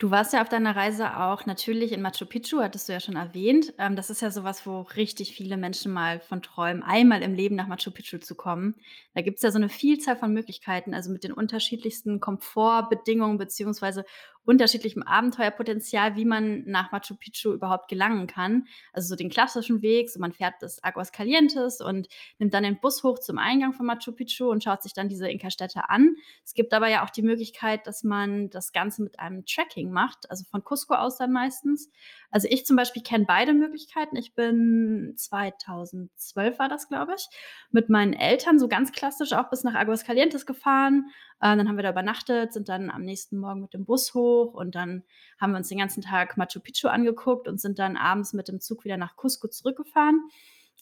Du 0.00 0.12
warst 0.12 0.32
ja 0.32 0.42
auf 0.42 0.48
deiner 0.48 0.76
Reise 0.76 1.16
auch 1.18 1.44
natürlich 1.44 1.90
in 1.90 2.00
Machu 2.02 2.24
Picchu, 2.24 2.60
hattest 2.60 2.88
du 2.88 2.92
ja 2.92 3.00
schon 3.00 3.16
erwähnt. 3.16 3.74
Ähm, 3.78 3.96
das 3.96 4.10
ist 4.10 4.22
ja 4.22 4.30
so 4.30 4.44
was, 4.44 4.64
wo 4.64 4.82
richtig 4.82 5.34
viele 5.34 5.56
Menschen 5.56 5.92
mal 5.92 6.20
von 6.20 6.40
träumen, 6.40 6.84
einmal 6.84 7.20
im 7.22 7.34
Leben 7.34 7.56
nach 7.56 7.66
Machu 7.66 7.90
Picchu 7.90 8.18
zu 8.18 8.36
kommen. 8.36 8.76
Da 9.14 9.22
gibt's 9.22 9.42
ja 9.42 9.50
so 9.50 9.58
'ne 9.58 9.68
Vielzahl 9.68 10.14
von 10.16 10.32
Möglichkeiten, 10.32 10.94
also 10.94 11.10
mit 11.10 11.24
den 11.24 11.32
unterschiedlichsten 11.32 12.20
Komfortbedingungen 12.20 13.38
beziehungsweise 13.38 14.04
unterschiedlichem 14.48 15.02
Abenteuerpotenzial, 15.02 16.16
wie 16.16 16.24
man 16.24 16.64
nach 16.64 16.90
Machu 16.90 17.14
Picchu 17.14 17.52
überhaupt 17.52 17.86
gelangen 17.86 18.26
kann. 18.26 18.66
Also 18.94 19.08
so 19.08 19.14
den 19.14 19.28
klassischen 19.28 19.82
Weg, 19.82 20.08
so 20.08 20.18
man 20.18 20.32
fährt 20.32 20.58
bis 20.60 20.82
Aguascalientes 20.82 21.82
und 21.82 22.08
nimmt 22.38 22.54
dann 22.54 22.62
den 22.62 22.80
Bus 22.80 23.04
hoch 23.04 23.18
zum 23.18 23.36
Eingang 23.36 23.74
von 23.74 23.84
Machu 23.84 24.10
Picchu 24.12 24.50
und 24.50 24.64
schaut 24.64 24.82
sich 24.82 24.94
dann 24.94 25.10
diese 25.10 25.28
Inka-Stätte 25.28 25.90
an. 25.90 26.16
Es 26.46 26.54
gibt 26.54 26.72
aber 26.72 26.88
ja 26.88 27.04
auch 27.04 27.10
die 27.10 27.20
Möglichkeit, 27.20 27.86
dass 27.86 28.04
man 28.04 28.48
das 28.48 28.72
Ganze 28.72 29.02
mit 29.02 29.20
einem 29.20 29.44
Trekking 29.44 29.92
macht, 29.92 30.30
also 30.30 30.46
von 30.50 30.64
Cusco 30.64 30.94
aus 30.94 31.18
dann 31.18 31.30
meistens. 31.30 31.90
Also 32.30 32.48
ich 32.50 32.64
zum 32.64 32.76
Beispiel 32.76 33.02
kenne 33.02 33.26
beide 33.28 33.52
Möglichkeiten. 33.52 34.16
Ich 34.16 34.34
bin 34.34 35.12
2012 35.14 36.58
war 36.58 36.70
das, 36.70 36.88
glaube 36.88 37.12
ich, 37.18 37.28
mit 37.70 37.90
meinen 37.90 38.14
Eltern 38.14 38.58
so 38.58 38.66
ganz 38.66 38.92
klassisch 38.92 39.34
auch 39.34 39.50
bis 39.50 39.62
nach 39.62 39.74
Aguascalientes 39.74 40.46
gefahren. 40.46 41.10
Äh, 41.40 41.56
dann 41.56 41.68
haben 41.68 41.76
wir 41.76 41.82
da 41.82 41.90
übernachtet, 41.90 42.54
sind 42.54 42.70
dann 42.70 42.90
am 42.90 43.02
nächsten 43.02 43.36
Morgen 43.36 43.60
mit 43.60 43.74
dem 43.74 43.84
Bus 43.84 44.14
hoch 44.14 44.37
und 44.44 44.74
dann 44.74 45.04
haben 45.40 45.52
wir 45.52 45.58
uns 45.58 45.68
den 45.68 45.78
ganzen 45.78 46.02
Tag 46.02 46.36
Machu 46.36 46.60
Picchu 46.60 46.88
angeguckt 46.88 47.48
und 47.48 47.60
sind 47.60 47.78
dann 47.78 47.96
abends 47.96 48.32
mit 48.32 48.48
dem 48.48 48.60
Zug 48.60 48.84
wieder 48.84 48.96
nach 48.96 49.16
Cusco 49.16 49.48
zurückgefahren. 49.48 50.28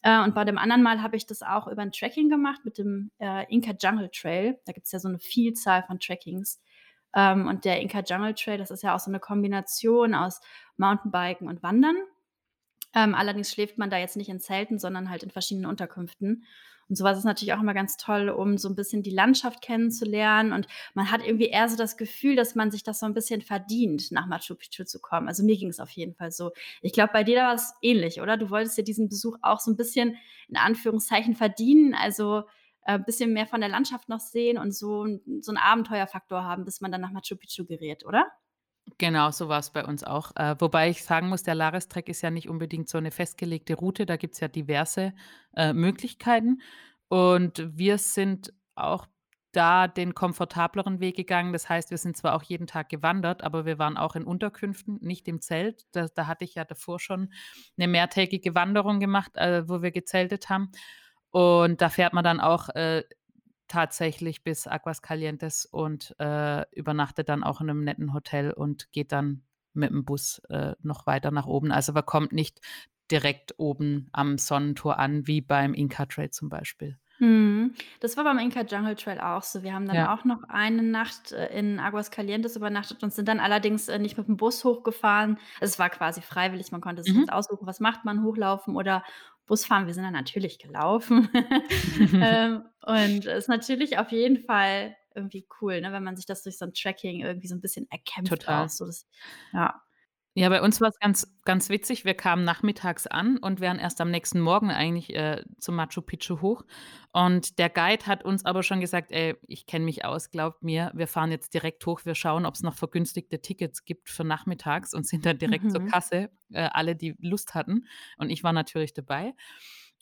Äh, 0.02 0.22
und 0.24 0.34
bei 0.34 0.44
dem 0.44 0.58
anderen 0.58 0.82
Mal 0.82 1.02
habe 1.02 1.16
ich 1.16 1.26
das 1.26 1.42
auch 1.42 1.68
über 1.68 1.82
'n 1.82 1.92
Trekking 1.92 2.28
gemacht 2.30 2.62
mit 2.64 2.78
dem, 2.78 3.10
äh, 3.18 3.44
Inka 3.52 3.72
Jungle 3.80 4.10
Trail. 4.10 4.58
Da 4.66 4.72
gibt's 4.72 4.92
ja 4.92 4.98
so 5.00 5.08
'ne 5.08 5.18
Vielzahl 5.20 5.82
von 5.84 6.00
Trekkings. 6.00 6.60
Ähm, 7.14 7.46
und 7.48 7.64
der 7.64 7.80
Inka 7.80 8.00
Jungle 8.06 8.34
Trail, 8.34 8.58
das 8.58 8.70
ist 8.70 8.82
ja 8.82 8.94
auch 8.94 9.00
so 9.00 9.10
'ne 9.10 9.20
Kombination 9.20 10.14
aus 10.14 10.40
Mountainbiken 10.76 11.48
und 11.48 11.62
Wandern. 11.62 11.96
Ähm, 12.94 13.14
allerdings 13.14 13.52
schläft 13.52 13.78
man 13.78 13.90
da 13.90 13.98
jetzt 13.98 14.16
nicht 14.16 14.30
in 14.30 14.40
Zelten, 14.40 14.78
sondern 14.80 15.10
halt 15.10 15.22
in 15.24 15.30
verschiedenen 15.30 15.66
Unterkünften. 15.70 16.44
Und 16.88 16.96
so 16.96 17.04
was 17.04 17.18
ist 17.18 17.24
natürlich 17.24 17.52
auch 17.54 17.60
immer 17.60 17.74
ganz 17.74 17.96
toll, 17.96 18.28
um 18.28 18.58
so 18.58 18.68
'n 18.68 18.74
bisschen 18.76 19.02
die 19.02 19.10
Landschaft 19.10 19.60
kennenzulernen. 19.62 20.52
Und 20.52 20.66
man 20.94 21.10
hat 21.10 21.24
irgendwie 21.26 21.46
eher 21.48 21.68
so 21.68 21.76
das 21.76 21.96
Gefühl, 21.96 22.36
dass 22.36 22.54
man 22.54 22.70
sich 22.70 22.82
das 22.84 23.00
so 23.00 23.06
'n 23.06 23.14
bisschen 23.14 23.42
verdient, 23.42 24.12
nach 24.12 24.26
Machu 24.26 24.54
Picchu 24.54 24.84
zu 24.84 25.00
kommen. 25.00 25.28
Also 25.28 25.42
mir 25.44 25.56
ging's 25.56 25.80
auf 25.80 25.90
jeden 25.90 26.14
Fall 26.14 26.30
so. 26.32 26.52
Ich 26.82 26.92
glaube, 26.92 27.12
bei 27.12 27.24
dir 27.24 27.38
war's 27.38 27.74
ähnlich, 27.82 28.20
oder? 28.20 28.36
Du 28.36 28.50
wolltest 28.50 28.78
dir 28.78 28.84
diesen 28.84 29.08
Besuch 29.08 29.36
auch 29.42 29.60
so 29.60 29.70
'n 29.70 29.76
bisschen 29.76 30.16
in 30.48 30.56
Anführungszeichen 30.56 31.34
verdienen, 31.34 31.94
also, 31.94 32.44
äh, 32.84 32.98
bisschen 33.00 33.32
mehr 33.32 33.46
von 33.48 33.60
der 33.60 33.68
Landschaft 33.70 34.08
noch 34.08 34.20
sehen 34.20 34.58
und 34.58 34.72
so 34.74 35.06
so 35.40 35.50
'n 35.52 35.56
Abenteuerfaktor 35.58 36.44
haben, 36.44 36.64
bis 36.64 36.80
man 36.80 36.92
dann 36.92 37.00
nach 37.00 37.10
Machu 37.12 37.34
Picchu 37.36 37.64
gerät, 37.66 38.04
oder? 38.06 38.26
Genau, 38.98 39.30
so 39.30 39.48
war's 39.48 39.70
bei 39.72 39.84
uns 39.84 40.04
auch. 40.04 40.32
Äh, 40.36 40.54
wobei 40.58 40.88
ich 40.88 41.02
sagen 41.02 41.28
muss, 41.28 41.42
der 41.42 41.54
Lares-Trek 41.54 42.08
ist 42.08 42.22
ja 42.22 42.30
nicht 42.30 42.48
unbedingt 42.48 42.88
so 42.88 42.98
'ne 43.00 43.10
festgelegte 43.10 43.74
Route, 43.74 44.06
da 44.06 44.16
gibt's 44.16 44.40
ja 44.40 44.48
diverse, 44.48 45.12
äh, 45.56 45.72
Möglichkeiten. 45.72 46.60
Und 47.08 47.68
wir 47.76 47.98
sind 47.98 48.52
auch 48.74 49.06
da 49.52 49.88
den 49.88 50.14
komfortableren 50.14 51.00
Weg 51.00 51.16
gegangen. 51.16 51.52
Das 51.52 51.68
heißt, 51.68 51.90
wir 51.90 51.98
sind 51.98 52.16
zwar 52.16 52.34
auch 52.34 52.42
jeden 52.42 52.66
Tag 52.66 52.88
gewandert, 52.88 53.42
aber 53.42 53.64
wir 53.66 53.78
waren 53.78 53.96
auch 53.96 54.14
in 54.16 54.24
Unterkünften, 54.24 54.98
nicht 55.02 55.26
im 55.28 55.40
Zelt. 55.40 55.82
Da 55.92 56.06
da 56.14 56.26
hatte 56.26 56.44
ich 56.44 56.54
ja 56.54 56.64
davor 56.64 56.98
schon 57.00 57.32
'ne 57.76 57.88
mehrtägige 57.88 58.54
Wanderung 58.54 59.00
gemacht, 59.00 59.32
äh, 59.36 59.68
wo 59.68 59.82
wir 59.82 59.90
gezeltet 59.90 60.48
haben. 60.48 60.70
Und 61.30 61.80
da 61.82 61.88
fährt 61.90 62.12
man 62.14 62.24
dann 62.24 62.40
auch, 62.40 62.68
äh, 62.70 63.02
tatsächlich 63.68 64.44
bis 64.44 64.66
Aguascalientes 64.66 65.66
und, 65.66 66.14
äh, 66.20 66.64
übernachtet 66.72 67.28
dann 67.28 67.42
auch 67.44 67.60
in 67.60 67.66
'nem 67.68 67.84
netten 67.84 68.14
Hotel 68.14 68.52
und 68.52 68.92
geht 68.92 69.12
dann 69.12 69.42
mit'm 69.74 70.04
Bus, 70.04 70.40
äh, 70.50 70.74
noch 70.82 71.06
weiter 71.06 71.30
nach 71.30 71.46
oben. 71.46 71.72
Also, 71.72 71.92
man 71.92 72.06
kommt 72.06 72.32
nicht 72.32 72.60
direkt 73.10 73.54
oben 73.58 74.08
am 74.12 74.38
Sonnentor 74.38 74.98
an, 74.98 75.26
wie 75.26 75.40
beim 75.40 75.74
Inka 75.74 76.06
Trail 76.06 76.30
zum 76.30 76.48
Beispiel. 76.48 76.98
Mhm. 77.20 77.74
Das 78.00 78.16
war 78.16 78.24
beim 78.24 78.38
Inka 78.38 78.62
Jungle 78.62 78.94
Trail 78.94 79.18
auch 79.20 79.42
so. 79.42 79.62
Wir 79.62 79.72
haben 79.72 79.86
dann 79.86 80.00
Ja. 80.00 80.06
auch 80.06 80.24
noch 80.24 80.42
eine 80.48 80.82
Nacht, 80.82 81.32
äh, 81.32 81.46
in 81.58 81.80
Aguascalientes 81.80 82.56
übernachtet 82.56 83.02
und 83.02 83.12
sind 83.12 83.26
dann 83.28 83.40
allerdings, 83.40 83.88
äh, 83.88 83.98
nicht 83.98 84.18
mit'm 84.18 84.36
Bus 84.36 84.64
hochgefahren. 84.64 85.38
Es 85.60 85.78
war 85.78 85.88
quasi 85.88 86.20
freiwillig, 86.20 86.72
man 86.72 86.82
konnte 86.82 87.02
sich 87.02 87.14
Mhm. 87.14 87.26
jetzt 87.26 87.32
aussuchen, 87.32 87.66
was 87.66 87.80
macht 87.80 88.04
man, 88.04 88.22
hochlaufen 88.22 88.76
oder 88.76 89.02
Bus 89.46 89.64
fahren. 89.64 89.86
Wir 89.86 89.94
sind 89.94 90.04
dann 90.04 90.12
natürlich 90.12 90.58
gelaufen. 90.58 91.28
Ähm, 92.20 92.64
und 92.82 93.26
ist 93.26 93.48
natürlich 93.48 93.98
auf 93.98 94.10
jeden 94.12 94.38
Fall 94.44 94.96
irgendwie 95.14 95.46
cool, 95.60 95.80
ne, 95.80 95.92
wenn 95.92 96.02
man 96.04 96.16
sich 96.16 96.26
das 96.26 96.42
durch 96.42 96.58
so 96.58 96.64
'n 96.66 96.72
Trekking 96.74 97.20
irgendwie 97.22 97.46
so 97.48 97.54
'n 97.54 97.60
bisschen 97.60 97.86
erkämpft 97.90 98.48
auch 98.48 98.68
Total. 98.68 98.70
so 98.70 98.84
das 98.86 99.06
ja. 99.52 99.85
Ja, 100.38 100.50
bei 100.50 100.60
uns 100.60 100.82
war's 100.82 100.98
ganz 101.00 101.34
ganz 101.46 101.70
witzig. 101.70 102.04
Wir 102.04 102.12
kamen 102.12 102.44
nachmittags 102.44 103.06
an 103.06 103.38
und 103.38 103.60
wären 103.60 103.78
erst 103.78 104.02
am 104.02 104.10
nächsten 104.10 104.38
Morgen 104.38 104.70
eigentlich, 104.70 105.14
äh, 105.16 105.42
zum 105.58 105.76
Machu 105.76 106.02
Picchu 106.02 106.42
hoch. 106.42 106.62
Und 107.14 107.58
der 107.58 107.70
Guide 107.70 108.04
hat 108.04 108.22
uns 108.22 108.44
aber 108.44 108.62
schon 108.62 108.80
gesagt: 108.80 109.12
„Ey, 109.12 109.36
ich 109.46 109.64
kenne 109.64 109.86
mich 109.86 110.04
aus, 110.04 110.30
glaubt 110.30 110.62
mir, 110.62 110.92
wir 110.94 111.06
fahren 111.08 111.30
jetzt 111.30 111.54
direkt 111.54 111.86
hoch. 111.86 112.02
Wir 112.04 112.14
schauen, 112.14 112.44
ob's 112.44 112.62
noch 112.62 112.74
vergünstigte 112.74 113.40
Tickets 113.40 113.86
gibt 113.86 114.10
für 114.10 114.24
nachmittags“, 114.24 114.92
und 114.92 115.06
sind 115.06 115.24
dann 115.24 115.38
direkt 115.38 115.70
zur 115.70 115.80
Mhm. 115.80 115.86
Kasse, 115.86 116.28
äh, 116.52 116.68
alle, 116.70 116.96
die 116.96 117.16
Lust 117.18 117.54
hatten. 117.54 117.86
Und 118.18 118.28
ich 118.28 118.44
war 118.44 118.52
natürlich 118.52 118.92
dabei. 118.92 119.32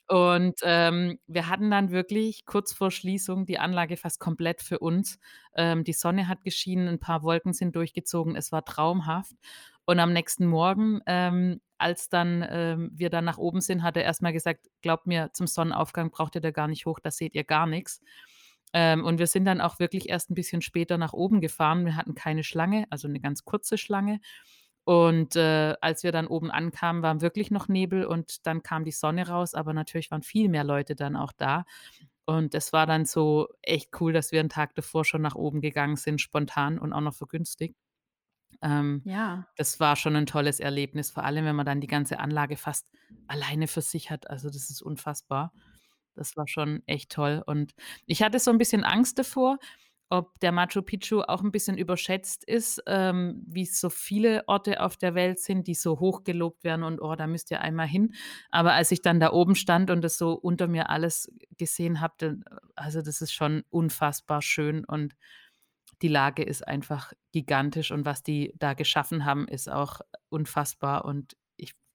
Und, 0.09 0.57
ähm, 0.63 1.19
wir 1.27 1.49
hatten 1.49 1.71
dann 1.71 1.91
wirklich 1.91 2.45
kurz 2.45 2.73
vor 2.75 2.91
Schließung 2.91 3.47
die 3.47 3.59
Anlage 3.59 3.97
fast 3.97 4.21
komplett 4.21 4.61
für 4.63 4.79
uns. 4.81 5.19
Ähm, 5.57 5.83
die 5.85 5.95
Sonne 5.95 6.29
hat 6.29 6.45
geschienen, 6.45 6.89
'n 6.89 6.99
paar 7.01 7.23
Wolken 7.23 7.53
sind 7.55 7.75
durchgezogen, 7.77 8.37
es 8.37 8.53
war 8.53 8.65
traumhaft. 8.65 9.35
Und 9.87 9.99
am 10.01 10.13
nächsten 10.13 10.47
Morgen, 10.47 11.01
ähm, 11.07 11.61
als 11.79 12.09
dann, 12.11 12.45
ähm, 12.49 12.91
wir 12.95 13.11
dann 13.11 13.25
nach 13.25 13.39
oben 13.39 13.61
sind, 13.63 13.83
hat 13.83 13.97
er 13.97 14.05
erst 14.05 14.21
mal 14.23 14.33
gesagt: 14.33 14.69
„Glaubt 14.83 15.07
mir, 15.07 15.31
zum 15.33 15.47
Sonnenaufgang 15.47 16.11
braucht 16.11 16.35
ihr 16.35 16.41
da 16.43 16.51
gar 16.51 16.69
nicht 16.69 16.85
hoch, 16.87 16.99
da 17.01 17.11
seht 17.11 17.35
ihr 17.35 17.45
gar 17.45 17.67
nix.“ 17.67 18.01
Ähm, 18.75 19.05
und 19.05 19.19
wir 19.19 19.27
sind 19.29 19.45
dann 19.47 19.61
auch 19.61 19.79
wirklich 19.79 20.09
erst 20.11 20.31
'n 20.31 20.35
bisschen 20.35 20.61
später 20.63 20.99
nach 20.99 21.13
oben 21.15 21.41
gefahren. 21.41 21.85
Wir 21.87 21.97
hatten 21.97 22.15
keine 22.15 22.45
Schlange, 22.45 22.87
also 22.91 23.09
'ne 23.09 23.21
ganz 23.21 23.45
kurze 23.45 23.79
Schlange. 23.79 24.21
Und, 24.85 25.37
äh, 25.37 25.75
als 25.81 26.03
wir 26.05 26.13
dann 26.13 26.27
oben 26.27 26.51
ankamen, 26.51 27.03
war 27.03 27.21
wirklich 27.23 27.51
noch 27.51 27.69
Nebel 27.69 28.05
und 28.05 28.47
dann 28.47 28.63
kam 28.63 28.85
die 28.85 28.93
Sonne 28.93 29.29
raus, 29.29 29.55
aber 29.55 29.73
natürlich 29.73 30.11
waren 30.11 30.23
viel 30.23 30.49
mehr 30.51 30.65
Leute 30.65 30.95
dann 30.95 31.17
auch 31.17 31.33
da. 31.33 31.65
Und 32.27 32.55
es 32.55 32.73
war 32.73 32.87
dann 32.87 33.07
so 33.07 33.49
echt 33.63 33.91
cool, 34.01 34.13
dass 34.13 34.33
wir 34.33 34.41
'n 34.43 34.49
Tag 34.51 34.75
davor 34.75 35.05
schon 35.07 35.23
nach 35.23 35.35
oben 35.37 35.61
gegangen 35.63 35.97
sind, 35.97 36.21
spontan 36.21 36.79
und 36.79 36.93
auch 36.93 37.01
noch 37.03 37.15
vergünstigt. 37.15 37.77
Ähm, 38.63 39.07
Ja. 39.07 39.47
das 39.57 39.81
war 39.81 39.97
schon 39.97 40.17
'n 40.17 40.27
tolles 40.27 40.61
Erlebnis, 40.61 41.11
vor 41.13 41.25
allem, 41.25 41.45
wenn 41.47 41.57
man 41.57 41.67
dann 41.67 41.81
die 41.83 41.89
ganze 41.89 42.21
Anlage 42.21 42.57
fast 42.59 42.87
alleine 43.29 43.69
für 43.69 43.83
sich 43.83 44.11
hat. 44.11 44.31
Also, 44.31 44.49
das 44.51 44.71
ist 44.71 44.83
unfassbar. 44.83 45.53
Das 46.17 46.37
war 46.37 46.49
schon 46.49 46.83
echt 46.87 47.13
toll. 47.13 47.43
Und 47.47 47.75
ich 48.07 48.23
hatte 48.23 48.39
so 48.41 48.51
'n 48.53 48.59
bisschen 48.59 48.85
Angst 48.85 49.19
davor, 49.21 49.59
ob 50.19 50.39
der 50.41 50.53
Machu 50.53 50.83
Picchu 50.83 51.23
auch 51.23 51.43
'n 51.43 51.53
bisschen 51.53 51.79
überschätzt 51.79 52.45
ist, 52.45 52.83
ähm, 52.87 53.43
wie's 53.47 53.81
so 53.81 53.91
viele 53.91 54.45
Orte 54.49 54.81
auf 54.83 54.97
der 54.97 55.15
Welt 55.15 55.41
sind, 55.41 55.67
die 55.69 55.75
so 55.75 56.01
hoch 56.01 56.25
gelobt 56.25 56.65
werden 56.65 56.85
und: 56.85 57.01
„Oh, 57.03 57.15
da 57.17 57.27
müsst 57.27 57.51
ihr 57.51 57.61
einmal 57.63 57.87
hin.“ 57.89 58.15
Aber 58.51 58.73
als 58.75 58.93
ich 58.93 59.03
dann 59.03 59.21
da 59.21 59.33
oben 59.33 59.55
stand 59.57 59.91
und 59.91 60.03
das 60.03 60.19
so 60.19 60.33
unter 60.35 60.69
mir 60.69 60.91
alles 60.91 61.33
gesehen 61.59 62.01
habe, 62.01 62.39
also, 62.77 63.03
das 63.03 63.21
ist 63.23 63.33
schon 63.35 63.65
unfassbar 63.71 64.43
schön 64.43 64.85
und 64.85 65.15
die 66.03 66.09
Lage 66.09 66.43
ist 66.45 66.67
einfach 66.69 67.13
gigantisch 67.33 67.93
und 67.93 68.05
was 68.07 68.23
die 68.23 68.55
da 68.59 68.75
geschaffen 68.75 69.25
haben, 69.27 69.49
ist 69.49 69.71
auch 69.71 70.01
unfassbar. 70.31 71.05
Und 71.07 71.37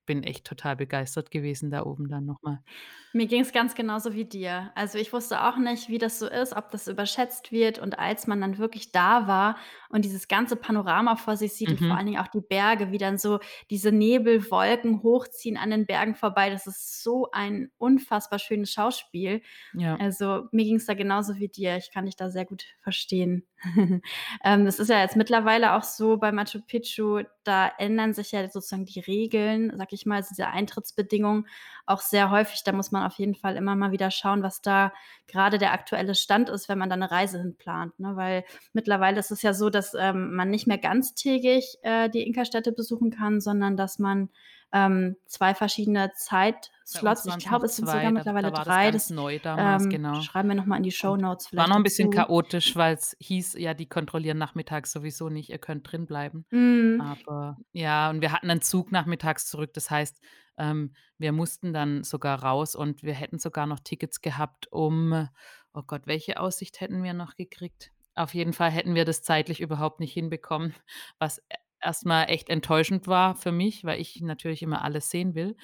bin 0.09 0.23
echt 0.23 0.45
total 0.47 0.75
begeistert 0.77 1.31
gewesen 1.31 1.71
da 1.71 1.85
oben 1.85 2.09
dann 2.09 2.25
noch 2.25 2.41
mal. 2.43 2.63
Mir 3.11 3.25
ging's 3.25 3.51
ganz 3.51 3.73
genauso 3.73 4.13
wie 4.13 4.25
dir. 4.25 4.71
Also, 4.75 4.99
ich 4.99 5.11
wusste 5.13 5.41
auch 5.43 5.57
nicht, 5.57 5.89
wie 5.89 5.97
das 5.97 6.19
so 6.19 6.27
ist, 6.27 6.55
ob 6.55 6.69
das 6.69 6.87
überschätzt 6.87 7.51
wird 7.51 7.79
und 7.79 7.97
als 7.97 8.27
man 8.27 8.39
dann 8.39 8.59
wirklich 8.59 8.91
da 8.91 9.25
war 9.27 9.57
und 9.89 10.05
dieses 10.05 10.27
ganze 10.27 10.55
Panorama 10.55 11.15
vor 11.15 11.35
sich 11.35 11.53
sieht 11.53 11.71
und 11.71 11.81
vor 11.81 11.95
Mhm. 11.95 11.97
allen 11.97 12.05
Dingen 12.05 12.19
auch 12.21 12.27
die 12.27 12.41
Berge, 12.41 12.91
wie 12.91 12.99
dann 12.99 13.17
so 13.17 13.39
diese 13.71 13.91
Nebelwolken 13.91 15.01
hochziehen 15.01 15.57
an 15.57 15.71
den 15.71 15.87
Bergen 15.87 16.13
vorbei, 16.13 16.51
das 16.51 16.67
ist 16.67 17.01
so 17.03 17.31
ein 17.31 17.71
unfassbar 17.79 18.37
schönes 18.37 18.71
Schauspiel. 18.71 19.41
Ja. 19.73 19.99
Also, 19.99 20.47
mir 20.51 20.65
ging's 20.65 20.85
da 20.85 20.93
genauso 20.93 21.35
wie 21.37 21.49
dir. 21.49 21.77
Ich 21.77 21.91
kann 21.91 22.05
dich 22.05 22.15
da 22.15 22.29
sehr 22.29 22.45
gut 22.45 22.63
verstehen. 22.81 23.47
Ähm, 24.43 24.65
das 24.65 24.79
ist 24.79 24.89
ja 24.89 24.99
jetzt 25.01 25.15
mittlerweile 25.15 25.73
auch 25.73 25.83
so 25.83 26.17
bei 26.17 26.31
Machu 26.31 26.59
Picchu, 26.65 27.23
da 27.43 27.69
ändern 27.77 28.13
sich 28.13 28.31
ja 28.31 28.47
sozusagen 28.49 28.85
die 28.85 28.99
Regeln, 28.99 29.71
sage 29.77 29.89
ich 29.95 30.05
mal, 30.05 30.17
also 30.17 30.29
diese 30.29 30.47
Eintrittsbedingungen 30.47 31.47
auch 31.85 31.99
sehr 32.01 32.29
häufig. 32.31 32.63
Da 32.63 32.71
muss 32.71 32.91
man 32.91 33.03
auf 33.05 33.15
jeden 33.17 33.35
Fall 33.35 33.55
immer 33.57 33.75
mal 33.75 33.91
wieder 33.91 34.11
schauen, 34.11 34.43
was 34.43 34.61
da 34.61 34.93
grade 35.27 35.57
der 35.57 35.73
aktuelle 35.73 36.15
Stand 36.15 36.49
ist, 36.49 36.69
wenn 36.69 36.77
man 36.77 36.89
da 36.89 36.95
'ne 36.95 37.09
Reise 37.11 37.39
hinplant, 37.39 37.99
ne? 37.99 38.15
Weil 38.15 38.43
mittlerweile 38.73 39.19
ist 39.19 39.31
es 39.31 39.41
ja 39.41 39.53
so, 39.53 39.69
dass, 39.69 39.93
ähm, 39.97 40.35
man 40.35 40.49
nicht 40.49 40.67
mehr 40.67 40.77
ganztägig, 40.77 41.77
äh, 41.81 42.09
die 42.09 42.23
Inkastädte 42.23 42.71
besuchen 42.71 43.11
kann, 43.11 43.41
sondern 43.41 43.75
dass 43.77 43.99
man, 43.99 44.29
ähm, 44.73 45.17
2 45.25 45.55
verschiedene 45.55 46.11
Zeitslots 46.15 47.25
ich 47.25 47.37
glaube, 47.37 47.65
es 47.67 47.75
sind 47.75 47.87
2, 47.87 47.89
sogar 47.89 48.11
da 48.11 48.11
mittlerweile 48.11 48.51
da 48.51 48.51
war 48.51 48.65
das 48.65 48.79
3, 48.79 48.81
ganz 48.81 49.09
das, 49.09 49.09
neu 49.09 49.39
damals, 49.39 49.87
ähm, 49.87 49.89
genau. 49.89 50.27
schreiben 50.27 50.49
wir 50.49 50.55
noch 50.55 50.65
mal 50.65 50.77
in 50.77 50.83
die 50.83 50.91
Und 51.01 51.19
Shownotes 51.19 51.51
war 51.51 51.67
noch 51.67 51.77
'n 51.77 51.83
bisschen 51.83 52.09
dazu. 52.09 52.09
chaotisch, 52.09 52.75
weil's 52.75 53.15
hieß, 53.19 53.53
ja, 53.57 53.73
die 53.73 53.87
kontrollieren 53.89 54.37
nachmittags 54.37 54.91
sowieso 54.91 55.29
nicht, 55.29 55.49
ihr 55.49 55.57
könnt 55.59 55.91
drin 55.91 56.05
bleiben. 56.05 56.45
Mhm. 56.51 57.01
Aber 57.01 57.57
ja, 57.73 58.09
und 58.09 58.21
wir 58.21 58.31
hatten 58.33 58.47
'nen 58.47 58.61
Zug 58.61 58.91
nachmittags 58.91 59.47
zurück. 59.49 59.73
Das 59.73 59.89
heißt, 59.91 60.21
ähm, 60.57 60.93
wir 61.17 61.31
mussten 61.33 61.73
dann 61.73 62.03
sogar 62.03 62.43
raus 62.43 62.75
und 62.75 63.03
wir 63.03 63.13
hätten 63.13 63.39
sogar 63.39 63.67
noch 63.67 63.79
Tickets 63.81 64.21
gehabt, 64.21 64.67
um 64.71 65.29
oh 65.73 65.83
Gott, 65.83 66.03
welche 66.07 66.39
Aussicht 66.39 66.81
hätten 66.81 67.03
wir 67.03 67.13
noch 67.13 67.35
gekriegt? 67.35 67.91
Auf 68.17 68.33
jeden 68.33 68.53
Fall 68.53 68.71
hätten 68.71 68.95
wir 68.95 69.05
das 69.05 69.21
zeitlich 69.21 69.61
überhaupt 69.61 69.99
nicht 69.99 70.13
hinbekommen, 70.13 70.73
was 71.19 71.41
e 71.83 71.87
erst 71.87 72.05
mal 72.05 72.25
echt 72.25 72.49
enttäuschend 72.49 73.07
war 73.07 73.35
für 73.35 73.51
mich, 73.51 73.83
weil 73.85 73.99
ich 74.01 74.21
natürlich 74.21 74.61
immer 74.63 74.83
alles 74.83 75.09
sehen 75.09 75.35
will. 75.35 75.55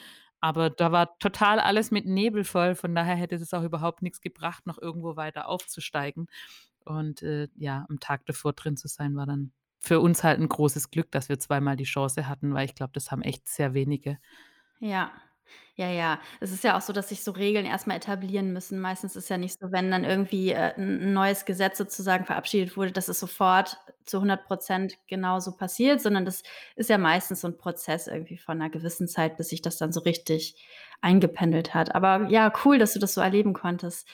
Aber 0.41 0.69
da 0.69 0.91
war 0.91 1.17
total 1.19 1.60
alles 1.60 1.91
mit 1.91 2.05
Nebel 2.05 2.43
voll, 2.43 2.75
von 2.75 2.93
daher 2.95 3.15
hätte 3.15 3.39
das 3.39 3.53
auch 3.53 3.63
überhaupt 3.63 4.01
nix 4.03 4.22
gebracht, 4.22 4.65
noch 4.67 4.77
irgendwo 4.81 5.15
weiter 5.15 5.48
aufzusteigen. 5.50 6.27
Und, 6.86 7.24
äh, 7.24 7.48
ja, 7.57 7.86
am 7.89 8.00
Tag 8.00 8.25
davor 8.27 8.53
drin 8.53 8.77
zu 8.77 8.88
sein, 8.88 9.15
war 9.15 9.25
dann 9.27 9.53
für 9.79 10.00
uns 10.01 10.24
halt 10.24 10.39
'n 10.39 10.50
großes 10.50 10.91
Glück, 10.91 11.12
dass 11.12 11.29
wir 11.29 11.39
zweimal 11.39 11.75
die 11.77 11.84
Chance 11.86 12.27
hatten, 12.29 12.53
weil 12.55 12.65
ich 12.65 12.75
glaube, 12.75 12.93
das 12.93 13.12
haben 13.12 13.22
echt 13.24 13.48
sehr 13.48 13.74
wenige. 13.75 14.19
Ja. 14.81 15.12
Ja, 15.77 15.89
ja. 15.91 16.19
Es 16.39 16.51
ist 16.53 16.63
ja 16.63 16.77
auch 16.77 16.81
so, 16.81 16.93
dass 16.93 17.09
sich 17.09 17.21
so 17.21 17.31
Regeln 17.31 17.65
erst 17.65 17.85
mal 17.85 17.95
etablieren 17.97 18.53
müssen. 18.53 18.79
Meistens 18.79 19.17
ist 19.17 19.29
ja 19.29 19.37
nicht 19.37 19.59
so, 19.59 19.73
wenn 19.73 19.91
dann 19.91 20.05
irgendwie, 20.05 20.51
äh, 20.51 20.71
'n 20.77 21.01
'n 21.01 21.13
neues 21.13 21.43
Gesetz 21.43 21.77
sozusagen 21.77 22.23
verabschiedet 22.25 22.77
wurde, 22.77 22.93
dass 22.93 23.09
es 23.09 23.19
sofort 23.19 23.77
zu 24.05 24.21
100 24.21 24.45
% 24.47 24.97
genauso 25.07 25.51
passiert, 25.57 25.99
sondern 25.99 26.23
das 26.23 26.43
ist 26.77 26.89
ja 26.89 26.97
meistens 26.97 27.41
so 27.41 27.47
'n 27.49 27.57
Prozess 27.57 28.07
irgendwie 28.07 28.37
von 28.37 28.57
'ner 28.57 28.69
gewissen 28.69 29.09
Zeit, 29.09 29.35
bis 29.35 29.49
sich 29.49 29.61
das 29.61 29.75
dann 29.77 29.91
so 29.91 29.99
richtig 29.99 30.65
eingependelt 31.01 31.73
hat. 31.73 31.93
Aber 31.93 32.27
ja, 32.29 32.53
cool, 32.63 32.77
dass 32.79 32.93
du 32.93 32.99
das 32.99 33.13
so 33.13 33.19
erleben 33.19 33.51
konntest. 33.53 34.07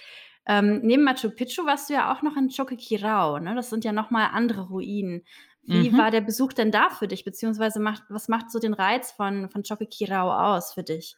Ähm, 0.48 0.80
neben 0.82 1.04
Machu 1.04 1.30
Picchu 1.30 1.64
warst 1.68 1.92
du 1.92 1.94
ja 1.94 2.12
auch 2.12 2.24
noch 2.24 2.36
in 2.36 2.50
Choqquequirao, 2.50 3.38
ne? 3.38 3.54
Das 3.54 3.70
sind 3.70 3.86
ja 3.86 3.92
noch 3.94 4.10
mal 4.10 4.30
andere 4.34 4.62
Ruinen. 4.70 5.24
Wie 5.68 5.96
war 5.96 6.10
Mhm. 6.10 6.12
der 6.12 6.22
Besuch 6.22 6.54
denn 6.54 6.72
da 6.72 6.90
für 6.90 7.08
dich, 7.08 7.24
beziehungsweise 7.24 7.80
macht 7.80 8.04
was 8.10 8.28
macht 8.28 8.50
so 8.52 8.58
den 8.60 8.74
Reiz 8.74 9.12
von 9.12 9.50
von 9.50 9.62
Choqquequirao 9.64 10.32
aus 10.56 10.74
für 10.74 10.84
dich? 10.84 11.18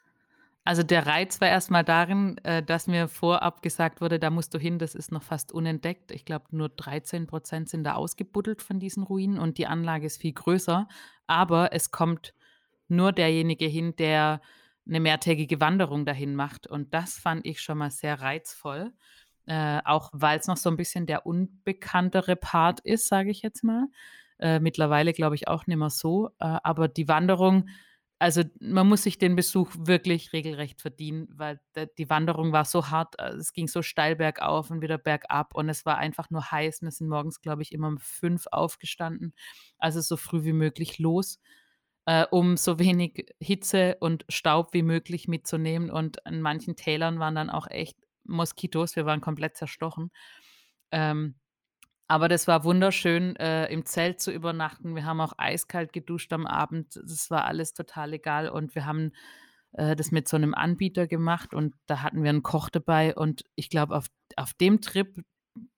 Also, 0.68 0.82
der 0.82 1.06
Reiz 1.06 1.42
war 1.42 1.50
erst 1.50 1.72
mal 1.72 1.84
darin, 1.84 2.38
äh, 2.44 2.64
dass 2.64 2.88
mir 2.88 3.10
vorab 3.10 3.62
gesagt 3.62 4.00
wurde: 4.00 4.18
„Da 4.18 4.30
musst 4.30 4.54
du 4.54 4.58
hin, 4.60 4.80
das 4.80 4.96
ist 4.96 5.12
noch 5.12 5.24
fast 5.24 5.52
unentdeckt.“ 5.52 6.12
Ich 6.12 6.24
glaube, 6.24 6.46
nur 6.52 6.70
13 6.70 7.28
% 7.28 7.68
sind 7.70 7.84
da 7.84 7.96
ausgebuddelt 7.96 8.62
von 8.62 8.80
diesen 8.80 9.04
Ruinen 9.04 9.40
und 9.40 9.58
die 9.58 9.68
Anlage 9.68 10.06
ist 10.06 10.22
viel 10.22 10.32
größer. 10.34 10.88
Aber 11.28 11.74
es 11.74 11.92
kommt 11.92 12.34
nur 12.90 13.14
derjenige 13.14 13.66
hin, 13.68 13.96
der 13.98 14.42
'ne 14.86 15.00
mehrtägige 15.02 15.62
Wanderung 15.62 16.06
dahin 16.06 16.36
macht 16.36 16.68
und 16.68 16.94
das 16.94 17.18
fand 17.20 17.46
ich 17.48 17.62
schon 17.62 17.78
mal 17.80 17.92
sehr 17.92 18.22
reizvoll, 18.22 18.94
äh, 19.48 19.80
auch 19.86 20.12
weil's 20.14 20.48
noch 20.48 20.58
so 20.58 20.70
'n 20.70 20.78
bisschen 20.78 21.06
der 21.08 21.26
unbekanntere 21.26 22.36
Part 22.38 22.82
ist, 22.82 23.08
sage 23.08 23.32
ich 23.32 23.42
jetzt 23.44 23.64
mal. 23.64 23.88
Äh, 24.44 24.60
mittlerweile 24.60 25.14
glaube 25.14 25.36
ich 25.36 25.48
auch 25.48 25.68
nicht 25.68 25.78
mehr 25.78 25.90
so, 25.90 26.28
äh, 26.40 26.58
aber 26.64 26.88
die 26.88 27.08
Wanderung 27.08 27.68
also, 28.24 28.42
man 28.62 28.88
muss 28.88 29.04
sich 29.04 29.18
den 29.18 29.36
Besuch 29.36 29.70
wirklich 29.78 30.32
regelrecht 30.32 30.82
verdienen, 30.82 31.28
weil 31.36 31.60
die 31.98 32.10
Wanderung 32.10 32.54
war 32.54 32.64
so 32.64 32.88
hart. 32.90 33.20
Äh, 33.20 33.34
es 33.34 33.52
ging 33.52 33.68
so 33.68 33.82
steil 33.82 34.16
bergauf 34.16 34.72
und 34.72 34.82
wieder 34.82 34.98
bergab 34.98 35.54
und 35.56 35.68
es 35.68 35.86
war 35.86 35.98
einfach 35.98 36.30
nur 36.30 36.50
heiß. 36.50 36.84
Wir 36.84 36.92
sind 36.92 37.10
morgens, 37.10 37.42
glaube 37.42 37.64
ich, 37.64 37.74
immer 37.74 37.90
um 37.90 37.98
5 37.98 38.46
aufgestanden, 38.50 39.34
also 39.78 40.00
so 40.00 40.16
früh 40.16 40.46
wie 40.46 40.54
möglich 40.54 41.00
los, 41.00 41.42
äh, 42.06 42.26
um 42.32 42.56
so 42.56 42.80
wenig 42.80 43.26
Hitze 43.42 43.98
und 44.00 44.24
Staub 44.30 44.74
wie 44.74 44.84
möglich 44.84 45.28
mitzunehmen 45.28 45.90
und 45.92 46.20
in 46.26 46.42
manchen 46.42 46.78
Tälern 46.78 47.20
waren 47.20 47.36
dann 47.36 47.50
auch 47.50 47.68
echt 47.70 47.98
Moskitos. 48.24 48.96
Wir 48.96 49.06
waren 49.06 49.20
komplett 49.20 49.58
zerstochen. 49.58 50.12
Ähm, 50.92 51.36
aber 52.14 52.30
das 52.30 52.48
war 52.48 52.64
wunderschön, 52.64 53.36
äh, 53.38 53.68
im 53.74 53.86
Zelt 53.86 54.22
zu 54.22 54.32
übernachten. 54.32 54.96
Wir 54.96 55.06
haben 55.06 55.22
auch 55.22 55.34
eiskalt 55.38 55.94
geduscht 55.94 56.34
am 56.34 56.48
Abend. 56.48 56.96
Das 57.06 57.32
war 57.32 57.46
alles 57.46 57.74
total 57.74 58.14
egal 58.14 58.50
und 58.50 58.76
wir 58.76 58.86
haben, 58.86 59.12
äh, 59.74 59.96
das 59.96 60.12
mit 60.12 60.28
so 60.30 60.38
'nem 60.38 60.54
Anbieter 60.56 61.08
gemacht 61.08 61.54
und 61.54 61.76
da 61.88 62.02
hatten 62.04 62.24
wir 62.24 62.32
'n 62.32 62.44
Koch 62.44 62.70
dabei 62.70 63.16
und 63.16 63.44
ich 63.56 63.70
glaube, 63.70 63.96
auf 63.96 64.08
auf 64.38 64.54
dem 64.56 64.82
Trip 64.82 65.24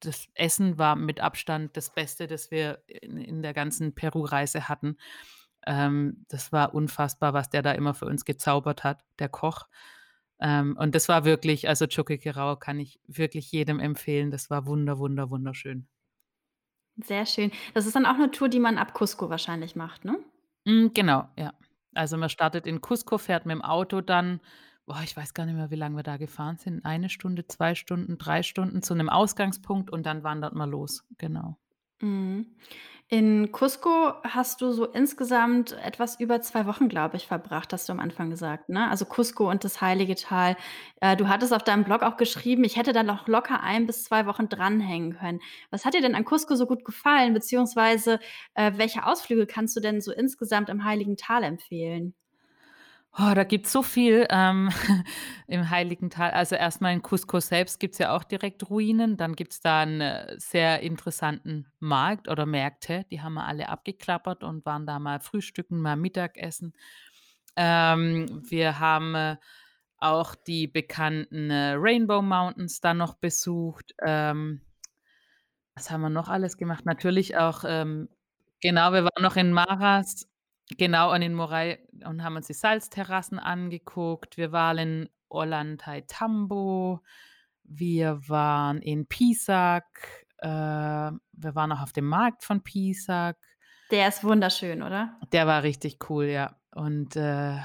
das 0.01 0.27
Essen 0.35 0.77
war 0.79 0.95
mit 0.95 1.19
Abstand 1.21 1.75
das 1.77 1.93
Beste, 1.93 2.27
das 2.27 2.51
wir 2.51 2.81
in 2.87 3.17
in 3.17 3.41
der 3.43 3.53
ganzen 3.53 3.95
Peru-Reise 3.95 4.69
hatten. 4.69 4.97
Ähm, 5.67 6.25
das 6.29 6.51
war 6.53 6.73
unfassbar, 6.75 7.33
was 7.33 7.49
der 7.49 7.61
da 7.63 7.71
immer 7.73 7.93
für 7.95 8.05
uns 8.07 8.25
gezaubert 8.25 8.83
hat, 8.85 9.03
der 9.19 9.29
Koch. 9.29 9.67
Ähm, 10.41 10.77
und 10.79 10.95
das 10.95 11.09
war 11.09 11.25
wirklich 11.25 11.69
also, 11.69 11.87
Choqquequirao 11.87 12.57
kann 12.57 12.79
ich 12.79 12.99
wirklich 13.07 13.51
jedem 13.51 13.79
empfehlen. 13.79 14.31
Das 14.31 14.49
war 14.51 14.67
wunder 14.67 14.99
wunder 14.99 15.29
wunderschön. 15.31 15.87
Sehr 17.03 17.25
schön. 17.25 17.51
Das 17.73 17.85
ist 17.85 17.95
dann 17.95 18.05
auch 18.05 18.17
'ne 18.17 18.31
Tour, 18.31 18.47
die 18.49 18.59
man 18.59 18.77
ab 18.77 18.93
Cusco 18.93 19.29
wahrscheinlich 19.29 19.75
macht, 19.75 20.05
ne? 20.05 20.17
Hm, 20.67 20.91
genau, 20.93 21.27
ja. 21.37 21.53
Also, 21.93 22.17
man 22.17 22.29
startet 22.29 22.65
in 22.65 22.81
Cusco, 22.81 23.17
fährt 23.19 23.45
mit'm 23.45 23.61
Auto 23.61 24.01
dann 24.01 24.41
boah, 24.87 25.01
ich 25.03 25.15
weiß 25.17 25.33
gar 25.33 25.45
nicht 25.47 25.55
mehr, 25.55 25.71
wie 25.71 25.75
lang 25.75 25.95
wir 25.95 26.03
da 26.03 26.17
gefahren 26.17 26.57
sind. 26.57 26.85
1 26.85 27.09
Stunde, 27.09 27.47
2 27.47 27.73
Stunden, 27.75 28.17
3 28.19 28.43
Stunden 28.43 28.81
zu 28.83 28.93
'nem 28.95 29.09
Ausgangspunkt 29.09 29.89
und 29.91 30.05
dann 30.05 30.23
wandert 30.23 30.53
man 30.55 30.69
los, 30.69 31.03
genau. 31.17 31.57
Mhm. 32.01 32.45
In 33.07 33.51
Cusco 33.51 34.13
hast 34.23 34.61
du 34.61 34.71
so 34.73 34.85
insgesamt 34.85 35.73
etwas 35.83 36.19
über 36.19 36.41
2 36.41 36.65
Wochen, 36.65 36.89
glaube 36.89 37.17
ich, 37.17 37.27
verbracht, 37.27 37.71
hast 37.71 37.87
du 37.87 37.93
am 37.93 37.99
Anfang 37.99 38.31
gesagt, 38.31 38.67
ne? 38.69 38.89
Also, 38.89 39.05
Cusco 39.05 39.49
und 39.49 39.63
das 39.63 39.79
Heilige 39.79 40.15
Tal. 40.15 40.57
Äh, 41.01 41.15
du 41.15 41.27
hattest 41.29 41.53
auf 41.53 41.63
deinem 41.63 41.83
Blog 41.83 42.01
auch 42.03 42.17
geschrieben: 42.17 42.63
„Ich 42.63 42.77
hätte 42.77 42.93
da 42.93 43.03
noch 43.03 43.27
locker 43.27 43.61
1 43.61 43.85
bis 43.87 44.03
2 44.05 44.25
Wochen 44.25 44.49
dranhängen 44.49 45.17
können.“ 45.17 45.39
Was 45.69 45.85
hat 45.85 45.93
dir 45.93 46.01
denn 46.01 46.15
an 46.15 46.25
Cusco 46.25 46.55
so 46.55 46.65
gut 46.65 46.83
gefallen, 46.83 47.33
beziehungsweise, 47.35 48.19
äh, 48.55 48.71
welche 48.75 49.05
Ausflüge 49.05 49.45
kannst 49.45 49.75
du 49.75 49.79
denn 49.81 50.01
so 50.01 50.11
insgesamt 50.11 50.69
im 50.69 50.83
Heiligen 50.83 51.15
Tal 51.17 51.43
empfehlen? 51.43 52.15
Oh, 53.17 53.33
da 53.33 53.43
gibt's 53.45 53.71
so 53.71 53.81
viel, 53.81 54.27
ähm, 54.29 54.69
im 55.47 55.69
Heiligen 55.69 56.09
Tal. 56.09 56.31
Also, 56.31 56.55
erst 56.55 56.81
mal 56.81 56.91
in 56.91 57.01
Cusco 57.01 57.39
selbst 57.39 57.79
gibt's 57.79 57.97
ja 57.97 58.13
auch 58.15 58.23
direkt 58.25 58.69
Ruinen. 58.69 59.15
Dann 59.15 59.35
gibt's 59.35 59.61
da 59.61 59.83
'n, 59.83 60.01
äh, 60.01 60.35
sehr 60.37 60.81
interessanten 60.81 61.67
Markt 61.79 62.27
oder 62.27 62.45
Märkte, 62.45 63.05
die 63.11 63.21
haben 63.21 63.35
wir 63.35 63.45
alle 63.45 63.69
abgeklappert 63.69 64.43
und 64.43 64.65
waren 64.65 64.85
da 64.85 64.99
mal 64.99 65.19
frühstücken, 65.21 65.79
mal 65.81 65.95
Mittagessen. 65.95 66.73
Ähm, 67.55 68.43
wir 68.49 68.79
haben, 68.79 69.15
äh, 69.15 69.37
auch 69.99 70.35
die 70.35 70.67
bekannten, 70.67 71.49
äh, 71.51 71.73
Rainbow 71.77 72.21
Mountains 72.21 72.81
dann 72.81 72.97
noch 72.97 73.15
besucht. 73.15 73.93
Ähm, 74.05 74.61
was 75.75 75.89
haben 75.91 76.01
wir 76.01 76.09
noch 76.09 76.29
alles 76.29 76.57
gemacht? 76.57 76.85
Natürlich 76.85 77.37
auch, 77.37 77.63
ähm 77.67 78.09
genau, 78.61 78.91
wir 78.93 79.03
waren 79.03 79.21
noch 79.23 79.35
in 79.35 79.51
Maras, 79.51 80.27
genau, 80.77 81.13
und 81.13 81.21
in 81.21 81.33
Morai 81.33 81.79
und 82.05 82.23
haben 82.23 82.35
uns 82.35 82.47
die 82.47 82.53
Salzterrassen 82.53 83.39
angeguckt. 83.39 84.37
Wir 84.37 84.51
waren 84.51 84.77
in 84.77 85.09
Ollantaytambo. 85.29 87.01
Wir 87.63 88.27
waren 88.27 88.81
in 88.81 89.07
Pisac. 89.07 90.25
Äh, 90.37 90.47
wir 90.47 91.55
waren 91.55 91.71
auch 91.71 91.81
auf 91.81 91.93
dem 91.93 92.07
Markt 92.07 92.43
von 92.43 92.61
Pisac. 92.61 93.37
Der 93.91 94.07
ist 94.07 94.23
wunderschön, 94.23 94.81
oder? 94.81 95.19
Der 95.31 95.47
war 95.47 95.63
richtig 95.63 96.09
cool, 96.09 96.25
ja. 96.25 96.55
Und, 96.71 97.15
äh, 97.15 97.55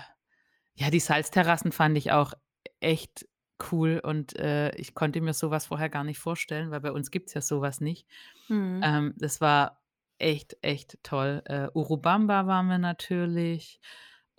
ja, 0.75 0.91
die 0.91 1.01
Salzterrassen 1.01 1.73
fand 1.73 1.97
ich 1.97 2.13
auch 2.13 2.35
echt 2.81 3.27
cool 3.71 4.01
und, 4.03 4.39
äh, 4.39 4.75
ich 4.77 4.95
konnte 4.95 5.21
mir 5.21 5.35
so 5.35 5.51
was 5.51 5.67
vorher 5.67 5.89
gar 5.89 6.05
nicht 6.05 6.19
vorstellen, 6.19 6.71
weil 6.71 6.81
bei 6.81 6.93
uns 6.93 7.11
gibt's 7.11 7.35
ja 7.35 7.41
so 7.41 7.61
was 7.61 7.81
nicht. 7.81 8.07
Mhm. 8.49 8.81
Ähm, 8.83 9.15
das 9.17 9.41
war 9.41 9.80
echt, 10.21 10.57
echt 10.63 10.99
toll. 11.03 11.43
Äh, 11.47 11.69
Urubamba 11.75 12.47
waren 12.47 12.69
wir 12.69 12.79
natürlich 12.79 13.81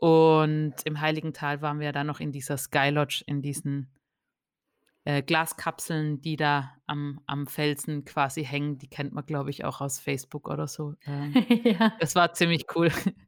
Und 0.01 0.73
im 0.85 0.99
Heiligental 0.99 1.61
waren 1.61 1.79
wir 1.79 1.91
dann 1.91 2.07
noch 2.07 2.19
in 2.19 2.31
dieser 2.31 2.57
Sky 2.57 2.89
Lodge, 2.89 3.23
in 3.27 3.43
diesen 3.43 3.91
äh, 5.05 5.23
Glaskapseln, 5.23 6.21
die 6.21 6.35
da 6.37 6.71
am 6.87 7.21
am 7.27 7.47
Felsen 7.47 8.05
quasi 8.05 8.43
hängen. 8.45 8.77
Die 8.77 8.89
kennt 8.89 9.13
man, 9.13 9.25
glaube 9.25 9.49
ich, 9.51 9.65
auch 9.65 9.81
aus 9.81 9.99
Facebook 9.99 10.49
oder 10.49 10.67
so. 10.67 10.95
Ähm, 11.05 11.39
Ja. 11.65 11.91
das 11.99 12.15
war 12.15 12.33
ziemlich 12.33 12.65
cool. 12.75 12.91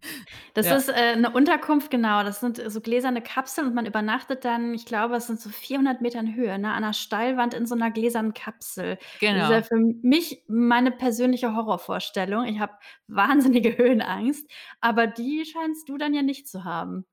Das 0.56 0.70
Ja. 0.70 0.80
ist, 0.80 0.88
äh, 0.90 1.16
'ne 1.16 1.32
Unterkunft, 1.32 1.90
genau. 1.90 2.24
Das 2.24 2.40
sind 2.40 2.62
so 2.68 2.80
gläserne 2.80 3.22
Kapseln 3.24 3.68
und 3.68 3.74
man 3.74 3.88
übernachtet 3.88 4.46
dann, 4.46 4.76
ich 4.76 4.86
glaube, 4.86 5.16
es 5.16 5.26
sind 5.26 5.40
so 5.40 5.50
400 5.50 6.02
Metern 6.02 6.36
Höhe, 6.36 6.60
ne, 6.60 6.72
an 6.74 6.82
'ner 6.84 6.94
Steilwand 6.94 7.56
in 7.56 7.66
so 7.66 7.74
'ner 7.76 7.90
gläsernen 7.90 8.34
Kapsel. 8.36 9.00
Das 9.32 9.42
ist 9.42 9.50
ja 9.50 9.62
Genau. 9.62 9.64
für 9.64 9.76
mich 10.04 10.44
meine 10.48 10.92
persönliche 10.92 11.56
Horrorvorstellung. 11.56 12.46
Ich 12.46 12.60
habe 12.60 12.74
wahnsinnige 13.08 13.76
Höhenangst, 13.78 14.48
aber 14.80 15.08
die 15.08 15.44
scheinst 15.46 15.90
du 15.90 15.98
dann 15.98 16.14
ja 16.14 16.22
nicht 16.22 16.48
zu 16.48 16.64
haben. 16.66 17.06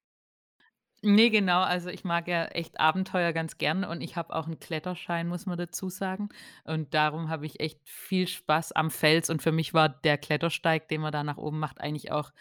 Ne, 1.04 1.30
genau. 1.30 1.62
Also, 1.62 1.88
ich 1.88 2.04
mag 2.04 2.28
ja 2.28 2.44
echt 2.46 2.78
Abenteuer 2.78 3.32
ganz 3.32 3.56
gern 3.56 3.84
und 3.84 4.02
ich 4.02 4.16
habe 4.16 4.34
auch 4.34 4.46
'n 4.46 4.58
Kletterschein, 4.60 5.28
muss 5.28 5.46
man 5.46 5.56
dazu 5.56 5.88
sagen. 5.88 6.28
Und 6.64 6.92
darum 6.92 7.30
habe 7.30 7.46
ich 7.46 7.58
echt 7.60 7.80
viel 7.88 8.26
Spaß 8.28 8.72
am 8.72 8.90
Fels 8.90 9.30
und 9.30 9.40
für 9.42 9.50
mich 9.52 9.72
war 9.72 9.88
der 9.88 10.18
Klettersteig, 10.18 10.88
den 10.88 11.00
man 11.00 11.10
da 11.12 11.24
nach 11.24 11.38
oben 11.38 11.58
macht, 11.58 11.80
eigentlich 11.80 12.12
auch 12.12 12.32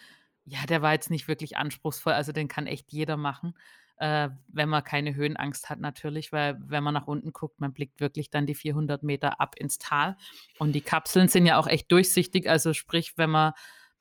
ja, 0.46 0.66
der 0.68 0.82
war 0.82 0.94
jetzt 0.94 1.12
nicht 1.12 1.28
wirklich 1.28 1.58
anspruchsvoll, 1.58 2.14
also, 2.14 2.32
den 2.32 2.48
kann 2.48 2.66
echt 2.68 2.92
jeder 2.92 3.18
machen, 3.18 3.54
äh, 3.98 4.30
wenn 4.48 4.68
man 4.70 4.84
keine 4.84 5.14
Höhenangst 5.16 5.70
hat 5.70 5.80
natürlich, 5.80 6.32
weil 6.34 6.58
wenn 6.68 6.84
man 6.84 6.94
nach 6.96 7.06
unten 7.08 7.32
guckt, 7.34 7.60
man 7.62 7.72
blickt 7.74 8.00
wirklich 8.02 8.32
dann 8.32 8.48
die 8.48 8.56
400 8.56 9.04
Meter 9.04 9.40
ab 9.40 9.56
ins 9.58 9.78
Tal. 9.78 10.18
Und 10.58 10.72
die 10.74 10.82
Kapseln 10.82 11.28
sind 11.30 11.46
ja 11.46 11.58
auch 11.60 11.68
echt 11.68 11.92
durchsichtig, 11.92 12.50
also, 12.50 12.74
sprich, 12.74 13.14
wenn 13.18 13.30
man 13.30 13.54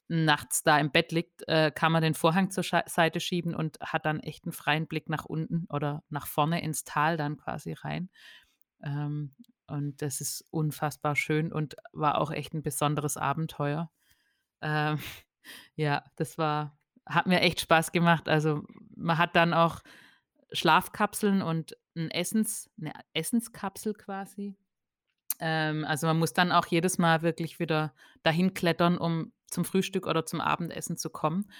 nachts 0.08 0.62
da 0.64 0.78
im 0.78 0.90
Bett 0.92 1.12
liegt, 1.12 1.46
äh, 1.48 1.70
kann 1.74 1.92
man 1.92 2.02
den 2.02 2.14
Vorhang 2.14 2.50
zur 2.50 2.64
Schei 2.64 2.82
Seite 2.86 3.20
schieben 3.20 3.54
und 3.54 3.78
hat 3.80 4.06
dann 4.06 4.20
echt 4.20 4.46
'n 4.46 4.52
freien 4.52 4.86
Blick 4.88 5.08
nach 5.10 5.24
unten 5.26 5.66
oder 5.70 6.02
nach 6.10 6.26
vorne 6.26 6.62
ins 6.62 6.84
Tal 6.84 7.16
dann 7.18 7.36
quasi 7.38 7.74
rein. 7.74 8.10
Ähm, 8.84 9.34
und 9.68 10.02
das 10.02 10.20
ist 10.22 10.44
unfassbar 10.50 11.16
schön 11.16 11.52
und 11.52 11.76
war 11.92 12.20
auch 12.20 12.30
echt 12.32 12.54
'n 12.54 12.62
besonderes 12.62 13.16
Abenteuer. 13.18 13.90
Ähm, 14.62 14.98
ja, 15.76 16.04
das 16.16 16.38
war 16.38 16.78
hat 17.06 17.26
mir 17.26 17.40
echt 17.42 17.60
Spaß 17.62 17.92
gemacht. 17.92 18.28
Also, 18.28 18.64
man 18.96 19.18
hat 19.18 19.36
dann 19.36 19.54
auch 19.54 19.80
Schlafkapseln 20.52 21.42
und 21.42 21.76
'n 21.96 22.10
Essens 22.12 22.70
'ne 22.78 22.92
Essenskapsel 23.14 23.94
quasi. 23.94 24.56
Ähm, 25.40 25.84
also, 25.86 26.06
man 26.08 26.18
muss 26.18 26.32
dann 26.34 26.52
auch 26.52 26.66
jedes 26.66 26.98
Mal 26.98 27.22
wirklich 27.22 27.60
wieder 27.60 27.94
dahin 28.24 28.54
klettern, 28.54 28.98
um 28.98 29.32
zum 29.50 29.64
Frühstück 29.64 30.06
oder 30.06 30.26
zum 30.26 30.40
Abendessen 30.40 30.96
zu 30.96 31.10
kommen. 31.10 31.50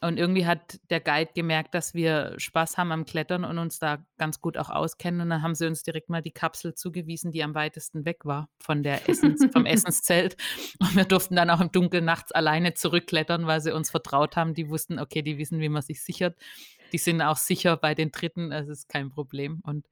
Und 0.00 0.18
irgendwie 0.18 0.46
hat 0.46 0.80
der 0.90 1.00
Guide 1.00 1.30
gemerkt, 1.34 1.74
dass 1.74 1.94
wir 1.94 2.34
Spaß 2.38 2.76
haben 2.76 2.92
am 2.92 3.06
Klettern 3.06 3.44
und 3.44 3.58
uns 3.58 3.78
da 3.78 4.04
ganz 4.18 4.40
gut 4.40 4.58
auch 4.58 4.68
auskennen. 4.68 5.22
Und 5.22 5.30
dann 5.30 5.42
haben 5.42 5.54
sie 5.54 5.66
uns 5.66 5.82
direkt 5.82 6.10
mal 6.10 6.20
die 6.20 6.32
Kapsel 6.32 6.74
zugewiesen, 6.74 7.32
die 7.32 7.42
am 7.42 7.54
weitesten 7.54 8.04
weg 8.04 8.24
war 8.24 8.48
von 8.60 8.82
der 8.82 9.08
Essens 9.08 9.46
vom 9.52 9.64
Essenszelt. 9.66 10.36
Und 10.80 10.96
wir 10.96 11.04
durften 11.04 11.36
dann 11.36 11.48
auch 11.50 11.60
im 11.60 11.72
Dunkeln 11.72 12.04
nachts 12.04 12.32
alleine 12.32 12.74
zurückklettern, 12.74 13.46
weil 13.46 13.60
sie 13.62 13.72
uns 13.74 13.90
vertraut 13.90 14.36
haben. 14.36 14.54
Die 14.54 14.68
wussten, 14.68 14.98
okay, 14.98 15.22
die 15.22 15.38
wissen, 15.38 15.60
wie 15.60 15.70
man 15.70 15.82
sich 15.82 16.02
sichert. 16.02 16.36
Die 16.92 16.98
sind 16.98 17.22
auch 17.22 17.36
sicher 17.38 17.76
bei 17.76 17.94
den 17.94 18.12
Tritten, 18.12 18.52
also, 18.52 18.72
ist 18.72 18.88
kein 18.88 19.10
Problem. 19.10 19.60
Und 19.64 19.86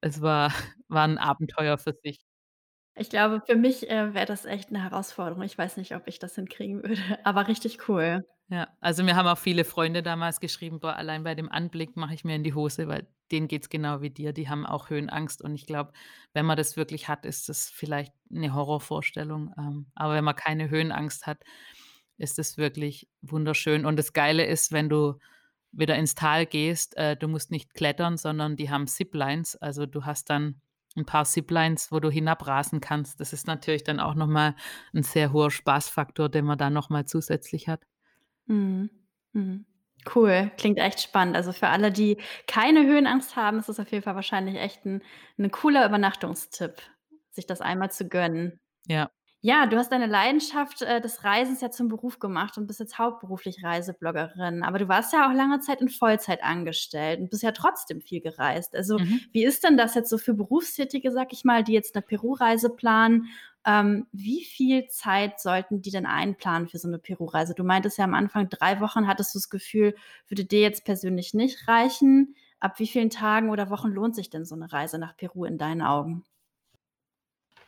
es 0.00 0.20
war 0.22 0.52
war 0.88 1.04
'n 1.06 1.18
Abenteuer 1.18 1.78
für 1.78 1.94
sich. 2.04 2.20
Ich 2.98 3.10
glaube, 3.10 3.42
für 3.44 3.56
mich, 3.56 3.90
äh, 3.90 4.14
wäre 4.14 4.24
das 4.24 4.46
echt 4.46 4.70
'ne 4.70 4.82
Herausforderung. 4.82 5.42
Ich 5.42 5.56
weiß 5.58 5.76
nicht, 5.76 5.94
ob 5.94 6.08
ich 6.08 6.18
das 6.18 6.34
hinkriegen 6.34 6.82
würde, 6.82 6.96
aber 7.24 7.46
richtig 7.46 7.88
cool. 7.88 8.26
Ja, 8.50 8.68
also, 8.80 9.02
mir 9.02 9.16
haben 9.16 9.26
auch 9.26 9.38
viele 9.38 9.64
Freunde 9.64 10.02
damals 10.04 10.38
geschrieben: 10.38 10.78
„Boah, 10.78 10.94
allein 10.96 11.24
bei 11.24 11.34
dem 11.34 11.50
Anblick 11.50 11.96
mache 11.96 12.14
ich 12.14 12.24
mir 12.24 12.36
in 12.36 12.44
die 12.44 12.54
Hose“, 12.54 12.86
weil 12.86 13.08
denen 13.32 13.48
geht's 13.48 13.68
genau 13.68 14.02
wie 14.02 14.10
dir. 14.10 14.32
Die 14.32 14.48
haben 14.48 14.64
auch 14.64 14.88
Höhenangst 14.88 15.42
und 15.42 15.54
ich 15.56 15.66
glaube, 15.66 15.92
wenn 16.32 16.46
man 16.46 16.56
das 16.56 16.76
wirklich 16.76 17.08
hat, 17.08 17.26
ist 17.26 17.48
das 17.48 17.68
vielleicht 17.68 18.12
'ne 18.30 18.54
Horrorvorstellung. 18.54 19.52
Ähm, 19.58 19.86
aber 19.96 20.14
wenn 20.14 20.22
man 20.24 20.36
keine 20.36 20.70
Höhenangst 20.70 21.26
hat, 21.26 21.42
ist 22.18 22.38
es 22.38 22.56
wirklich 22.56 23.08
wunderschön. 23.20 23.84
Und 23.84 23.96
das 23.98 24.12
Geile 24.12 24.46
ist, 24.46 24.70
wenn 24.72 24.88
du 24.88 25.18
wieder 25.72 25.96
ins 25.96 26.14
Tal 26.14 26.46
gehst, 26.46 26.96
äh, 26.96 27.16
du 27.16 27.26
musst 27.28 27.50
nicht 27.50 27.74
klettern, 27.74 28.16
sondern 28.16 28.56
die 28.56 28.70
haben 28.70 28.86
Ziplines. 28.86 29.56
Also, 29.56 29.86
du 29.86 30.04
hast 30.04 30.30
dann 30.30 30.60
'n 30.96 31.06
paar 31.06 31.24
Ziplines, 31.24 31.92
wo 31.92 32.00
du 32.00 32.10
hinabrasen 32.10 32.80
kannst. 32.80 33.20
Das 33.20 33.32
ist 33.32 33.46
natürlich 33.46 33.84
dann 33.84 34.00
auch 34.00 34.14
noch 34.14 34.26
mal 34.26 34.54
'n 34.94 35.02
sehr 35.02 35.32
hoher 35.32 35.50
Spaßfaktor, 35.50 36.28
den 36.28 36.44
man 36.46 36.58
da 36.58 36.70
noch 36.70 36.90
mal 36.90 37.04
zusätzlich 37.06 37.68
hat. 37.68 37.82
Mhm, 38.48 38.90
mhm. 39.32 39.66
Cool, 40.14 40.52
klingt 40.56 40.78
echt 40.78 41.00
spannend. 41.02 41.34
Also, 41.36 41.52
für 41.52 41.66
alle, 41.68 41.90
die 41.90 42.18
keine 42.46 42.86
Höhenangst 42.86 43.34
haben, 43.34 43.58
ist 43.58 43.68
das 43.68 43.80
auf 43.80 43.90
jeden 43.90 44.04
Fall 44.04 44.14
wahrscheinlich 44.14 44.56
echt 44.56 44.86
'n 44.86 45.02
'n 45.38 45.50
cooler 45.50 45.84
Übernachtungstipp, 45.86 46.80
sich 47.32 47.46
das 47.46 47.60
einmal 47.60 47.90
zu 47.90 48.08
gönnen. 48.08 48.58
Ja. 48.88 49.10
Ja, 49.48 49.66
du 49.66 49.76
hast 49.76 49.92
deine 49.92 50.06
Leidenschaft, 50.06 50.82
äh, 50.82 51.00
des 51.00 51.22
Reisens 51.22 51.60
ja 51.60 51.70
zum 51.70 51.86
Beruf 51.86 52.18
gemacht 52.18 52.58
und 52.58 52.66
bist 52.66 52.80
jetzt 52.80 52.98
hauptberuflich 52.98 53.62
Reisebloggerin. 53.62 54.64
Aber 54.64 54.80
du 54.80 54.88
warst 54.88 55.12
ja 55.12 55.30
auch 55.30 55.32
lange 55.32 55.60
Zeit 55.60 55.80
in 55.80 55.88
Vollzeit 55.88 56.42
angestellt 56.42 57.20
und 57.20 57.30
bist 57.30 57.44
ja 57.44 57.52
trotzdem 57.52 58.00
viel 58.00 58.20
gereist. 58.20 58.74
Also, 58.74 58.98
Mhm. 58.98 59.26
wie 59.32 59.44
ist 59.44 59.62
denn 59.62 59.76
das 59.76 59.94
jetzt 59.94 60.10
so 60.10 60.18
für 60.18 60.34
Berufstätige, 60.34 61.12
sage 61.12 61.28
ich 61.30 61.44
mal, 61.44 61.62
die 61.62 61.74
jetzt 61.74 61.94
'ne 61.94 62.02
Peru-Reise 62.02 62.70
planen? 62.70 63.26
Ähm, 63.64 64.08
wie 64.10 64.42
viel 64.44 64.88
Zeit 64.88 65.38
sollten 65.38 65.80
die 65.80 65.92
denn 65.92 66.06
einplanen 66.06 66.66
für 66.66 66.78
so 66.78 66.88
'ne 66.88 66.98
Peru-Reise? 66.98 67.54
Du 67.54 67.62
meintest 67.62 67.98
ja 67.98 68.04
am 68.04 68.14
Anfang, 68.14 68.48
3 68.48 68.80
Wochen 68.80 69.06
hattest 69.06 69.32
du 69.32 69.38
das 69.38 69.48
Gefühl, 69.48 69.94
würde 70.26 70.44
dir 70.44 70.60
jetzt 70.60 70.84
persönlich 70.84 71.34
nicht 71.34 71.68
reichen. 71.68 72.34
Ab 72.58 72.80
wie 72.80 72.88
vielen 72.88 73.10
Tagen 73.10 73.50
oder 73.50 73.70
Wochen 73.70 73.90
lohnt 73.90 74.16
sich 74.16 74.28
denn 74.28 74.44
so 74.44 74.56
'ne 74.56 74.72
Reise 74.72 74.98
nach 74.98 75.16
Peru 75.16 75.44
in 75.44 75.56
deinen 75.56 75.82
Augen? 75.82 76.24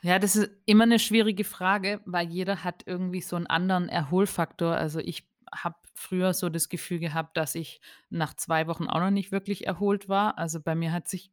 Ja, 0.08 0.18
das 0.18 0.36
ist 0.36 0.50
immer 0.64 0.86
'ne 0.86 0.98
schwierige 0.98 1.44
Frage, 1.44 2.00
weil 2.06 2.26
jeder 2.28 2.64
hat 2.64 2.82
irgendwie 2.86 3.20
so 3.20 3.36
'n 3.36 3.46
anderen 3.46 3.90
Erholfaktor. 3.90 4.74
Also, 4.74 5.00
ich 5.00 5.28
habe 5.54 5.76
früher 5.94 6.32
so 6.32 6.48
das 6.48 6.70
Gefühl 6.70 6.98
gehabt, 6.98 7.36
dass 7.36 7.54
ich 7.54 7.82
nach 8.08 8.32
2 8.32 8.66
Wochen 8.68 8.86
auch 8.86 9.00
noch 9.00 9.10
nicht 9.10 9.32
wirklich 9.32 9.66
erholt 9.66 10.08
war. 10.08 10.38
Also, 10.38 10.60
bei 10.62 10.74
mir 10.74 10.92
hat 10.92 11.08
sich 11.08 11.30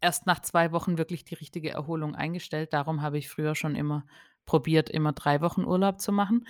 erst 0.00 0.26
nach 0.26 0.40
2 0.40 0.72
Wochen 0.72 0.98
wirklich 0.98 1.24
die 1.24 1.34
richtige 1.34 1.70
Erholung 1.70 2.14
eingestellt. 2.16 2.72
Darum 2.72 3.02
habe 3.02 3.18
ich 3.18 3.28
früher 3.28 3.54
schon 3.54 3.76
immer 3.76 4.06
probiert, 4.46 4.90
immer 4.90 5.12
3 5.12 5.40
Wochen 5.42 5.64
Urlaub 5.64 6.00
zu 6.00 6.12
machen. 6.12 6.46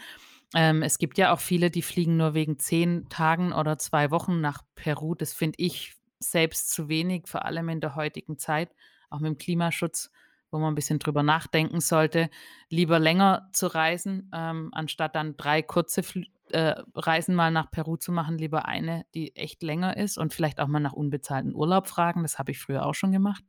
Ähm, 0.54 0.82
es 0.82 0.98
gibt 0.98 1.18
ja 1.18 1.32
auch 1.34 1.40
viele, 1.40 1.70
die 1.70 1.82
fliegen 1.82 2.16
nur 2.18 2.34
wegen 2.34 2.58
10 2.58 3.08
Tagen 3.10 3.52
oder 3.52 3.78
2 3.78 4.10
Wochen 4.12 4.40
nach 4.40 4.62
Peru. 4.76 5.14
Das 5.16 5.34
finde 5.34 5.56
ich 5.60 5.94
selbst 6.20 6.70
zu 6.72 6.88
wenig, 6.88 7.28
vor 7.28 7.44
allem 7.46 7.68
in 7.70 7.80
der 7.80 7.96
heutigen 7.96 8.38
Zeit, 8.38 8.70
auch 9.10 9.20
mit'm 9.20 9.38
Klimaschutz, 9.38 10.10
wo 10.50 10.58
man 10.58 10.72
'n 10.72 10.74
bisschen 10.74 10.98
drüber 10.98 11.22
nachdenken 11.22 11.80
sollte, 11.80 12.30
lieber 12.70 12.98
länger 12.98 13.48
zu 13.52 13.66
reisen, 13.68 14.30
ähm, 14.34 14.70
anstatt 14.72 15.14
dann 15.16 15.36
3 15.36 15.62
kurze 15.62 16.02
Flü 16.02 16.24
äh, 16.50 16.74
Reisen 16.94 17.34
mal 17.34 17.50
nach 17.50 17.70
Peru 17.70 17.96
zu 17.96 18.10
machen, 18.10 18.38
lieber 18.38 18.64
eine, 18.66 19.04
die 19.14 19.36
echt 19.36 19.62
länger 19.62 19.96
ist 19.98 20.16
und 20.16 20.32
vielleicht 20.32 20.60
auch 20.60 20.66
mal 20.68 20.80
nach 20.80 20.94
unbezahlten 20.94 21.54
Urlaub 21.54 21.88
fragen. 21.88 22.22
Das 22.22 22.38
habe 22.38 22.52
ich 22.52 22.58
früher 22.58 22.86
auch 22.86 22.94
schon 22.94 23.12
gemacht. 23.12 23.44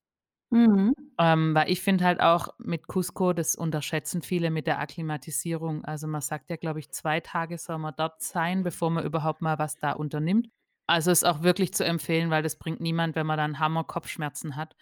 Mhm. 0.51 0.93
Ähm, 1.19 1.53
weil 1.53 1.69
ich 1.69 1.81
finde 1.81 2.05
halt 2.05 2.21
auch 2.21 2.47
mit 2.59 2.87
Cusco, 2.87 3.33
das 3.33 3.55
unterschätzen 3.55 4.21
viele 4.21 4.51
mit 4.51 4.67
der 4.67 4.79
Akklimatisierung. 4.79 5.83
Also, 5.83 6.07
man 6.07 6.21
sagt 6.21 6.49
ja, 6.49 6.55
glaube 6.55 6.79
ich, 6.79 6.91
2 6.91 7.19
Tage 7.19 7.57
soll 7.57 7.77
man 7.77 7.93
dort 7.97 8.21
sein, 8.21 8.63
bevor 8.63 8.89
man 8.89 9.03
überhaupt 9.05 9.41
mal 9.41 9.59
was 9.59 9.77
da 9.79 9.91
unternimmt. 9.91 10.47
Also, 10.87 11.11
ist 11.11 11.25
auch 11.25 11.41
wirklich 11.43 11.73
zu 11.73 11.83
empfehlen, 11.85 12.29
weil 12.29 12.41
das 12.41 12.55
bringt 12.57 12.79
niemand, 12.79 13.15
wenn 13.15 13.27
man 13.27 13.37
dann 13.37 13.59
Hammer-Kopfschmerzen 13.59 14.55
hat. 14.55 14.75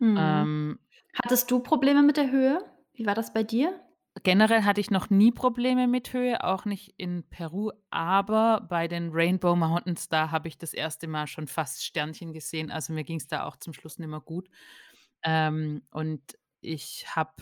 Mhm. 0.00 0.48
Ähm 0.48 0.78
Hattest 1.14 1.50
du 1.50 1.60
Probleme 1.60 2.02
mit 2.02 2.16
der 2.16 2.30
Höhe? 2.30 2.64
Wie 2.94 3.06
war 3.06 3.14
das 3.14 3.32
bei 3.32 3.42
dir? 3.44 3.80
Generell 4.24 4.62
hatte 4.64 4.80
ich 4.80 4.90
noch 4.90 5.10
nie 5.10 5.30
Probleme 5.30 5.86
mit 5.86 6.12
Höhe, 6.12 6.42
auch 6.42 6.64
nicht 6.64 6.94
in 6.96 7.28
Peru, 7.28 7.70
aber 7.90 8.60
bei 8.68 8.88
den 8.88 9.10
Rainbow 9.12 9.54
Mountains, 9.54 10.08
da 10.08 10.30
habe 10.30 10.48
ich 10.48 10.58
das 10.58 10.74
1. 10.74 11.06
Mal 11.06 11.26
schon 11.26 11.46
fast 11.46 11.84
Sternchen 11.84 12.32
gesehen. 12.32 12.70
Also, 12.70 12.92
mir 12.92 13.04
ging's 13.04 13.28
da 13.28 13.44
auch 13.44 13.56
zum 13.56 13.72
Schluss 13.72 13.98
nicht 13.98 14.08
mehr 14.08 14.20
gut. 14.20 14.48
Ähm, 15.22 15.82
und 15.92 16.22
ich 16.60 17.06
habe 17.14 17.32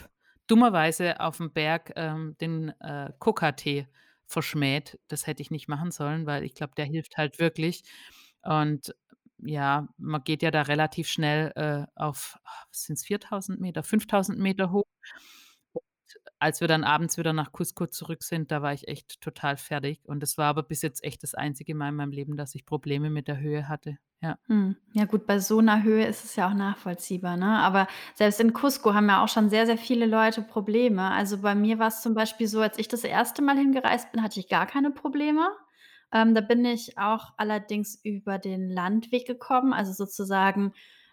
dummerweise 0.46 1.20
auf'm 1.20 1.50
Berg, 1.50 1.92
ähm, 1.96 2.36
den, 2.40 2.68
äh, 2.80 3.12
Kokatee 3.18 3.88
verschmäht. 4.26 4.98
Das 5.08 5.26
hätte 5.26 5.42
ich 5.42 5.50
nicht 5.50 5.68
machen 5.68 5.90
sollen, 5.92 6.26
weil 6.26 6.44
ich 6.44 6.54
glaube, 6.54 6.74
der 6.76 6.84
hilft 6.86 7.16
halt 7.16 7.38
wirklich. 7.38 7.84
Und 8.42 8.94
ja, 9.38 9.88
man 9.98 10.22
geht 10.24 10.42
ja 10.42 10.50
da 10.50 10.62
relativ 10.62 11.08
schnell, 11.08 11.52
äh, 11.56 11.86
auf 11.96 12.38
was 12.70 12.84
sind's 12.84 13.04
4.000 13.06 13.60
Meter, 13.60 13.82
5.000 13.82 14.38
Meter 14.40 14.72
hoch. 14.72 14.84
Und 14.84 15.84
als 16.40 16.60
wir 16.62 16.68
dann 16.68 16.84
abends 16.84 17.18
wieder 17.18 17.32
nach 17.34 17.52
Cusco 17.52 17.86
zurück 17.88 18.22
sind, 18.24 18.52
da 18.52 18.62
war 18.62 18.74
ich 18.74 18.88
echt 18.88 19.20
total 19.22 19.56
fertig. 19.58 20.00
Und 20.06 20.20
das 20.22 20.38
war 20.38 20.46
aber 20.48 20.62
bis 20.64 20.82
jetzt 20.82 21.04
echt 21.04 21.22
das 21.24 21.34
einzige 21.34 21.74
Mal 21.76 21.90
in 21.90 21.96
meinem 21.96 22.12
Leben, 22.12 22.36
dass 22.38 22.54
ich 22.56 22.66
Probleme 22.66 23.10
mit 23.10 23.28
der 23.28 23.40
Höhe 23.40 23.68
hatte, 23.68 23.98
ja. 24.22 24.38
Mhm. 24.48 24.76
Ja 24.92 25.04
gut, 25.06 25.26
bei 25.26 25.38
so 25.40 25.60
'ner 25.60 25.82
Höhe 25.82 26.06
ist 26.06 26.24
es 26.24 26.36
ja 26.36 26.48
auch 26.48 26.54
nachvollziehbar, 26.54 27.36
ne? 27.36 27.58
Aber 27.58 27.88
selbst 28.14 28.40
in 28.40 28.52
Cusco 28.52 28.94
haben 28.94 29.08
ja 29.08 29.22
auch 29.24 29.28
schon 29.28 29.50
sehr, 29.50 29.66
sehr 29.66 29.78
viele 29.78 30.06
Leute 30.06 30.40
Probleme. 30.42 31.10
Also, 31.10 31.38
bei 31.38 31.54
mir 31.54 31.78
war's 31.78 32.02
zum 32.02 32.14
Beispiel 32.14 32.46
so, 32.46 32.60
als 32.60 32.78
ich 32.78 32.86
das 32.88 33.02
1. 33.04 33.42
Mal 33.42 33.56
hingereist 33.56 34.12
bin, 34.12 34.22
hatte 34.22 34.38
ich 34.40 34.48
gar 34.48 34.66
keine 34.66 34.90
Probleme. 34.90 35.48
Ähm, 36.12 36.34
da 36.34 36.40
bin 36.40 36.64
ich 36.64 36.98
auch 36.98 37.32
allerdings 37.36 37.96
über 38.02 38.38
den 38.38 38.68
Landweg 38.70 39.26
gekommen, 39.26 39.72
also 39.72 39.92
sozusagen 39.92 40.72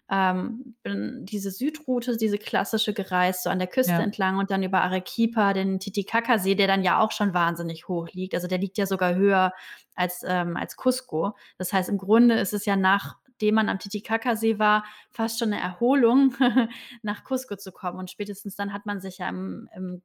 ähm, 0.10 0.75
bin 0.84 1.25
diese 1.25 1.49
Südroute, 1.49 2.17
diese 2.17 2.38
klassische 2.38 2.93
gereist, 2.93 3.43
so 3.43 3.49
an 3.49 3.60
der 3.60 3.67
Küste 3.69 3.93
Ja. 3.93 3.99
entlang 4.01 4.38
und 4.38 4.51
dann 4.51 4.62
über 4.63 4.82
Arequipa, 4.82 5.53
den 5.53 5.79
Titicacasee, 5.79 6.56
der 6.56 6.67
dann 6.67 6.84
ja 6.84 6.99
auch 6.99 7.12
schon 7.12 7.34
wahnsinnig 7.34 7.88
hoch 7.88 8.10
liegt. 8.12 8.36
Also 8.36 8.47
der 8.47 8.58
liegt 8.60 8.77
ja 8.77 8.86
sogar 8.86 9.15
höher 9.15 9.53
als, 9.95 10.23
ähm, 10.27 10.58
als 10.58 10.75
Cusco. 10.75 11.36
Das 11.58 11.71
heißt, 11.73 11.89
im 11.89 11.97
Grunde 11.97 12.36
ist 12.36 12.53
es 12.53 12.65
ja 12.65 12.75
nachdem 12.75 13.56
man 13.56 13.69
am 13.69 13.79
Titicacasee 13.79 14.60
war, 14.60 14.84
fast 15.10 15.39
schon 15.39 15.53
eine 15.53 15.62
Erholung, 15.62 16.36
nach 17.01 17.23
Cusco 17.23 17.56
zu 17.56 17.71
kommen. 17.71 17.97
Und 17.99 18.12
spätestens 18.12 18.56
dann 18.56 18.73
hat 18.73 18.86
man 18.86 18.99
sich 19.01 19.19
ja 19.19 19.29
im, 19.29 19.69
im 19.75 20.01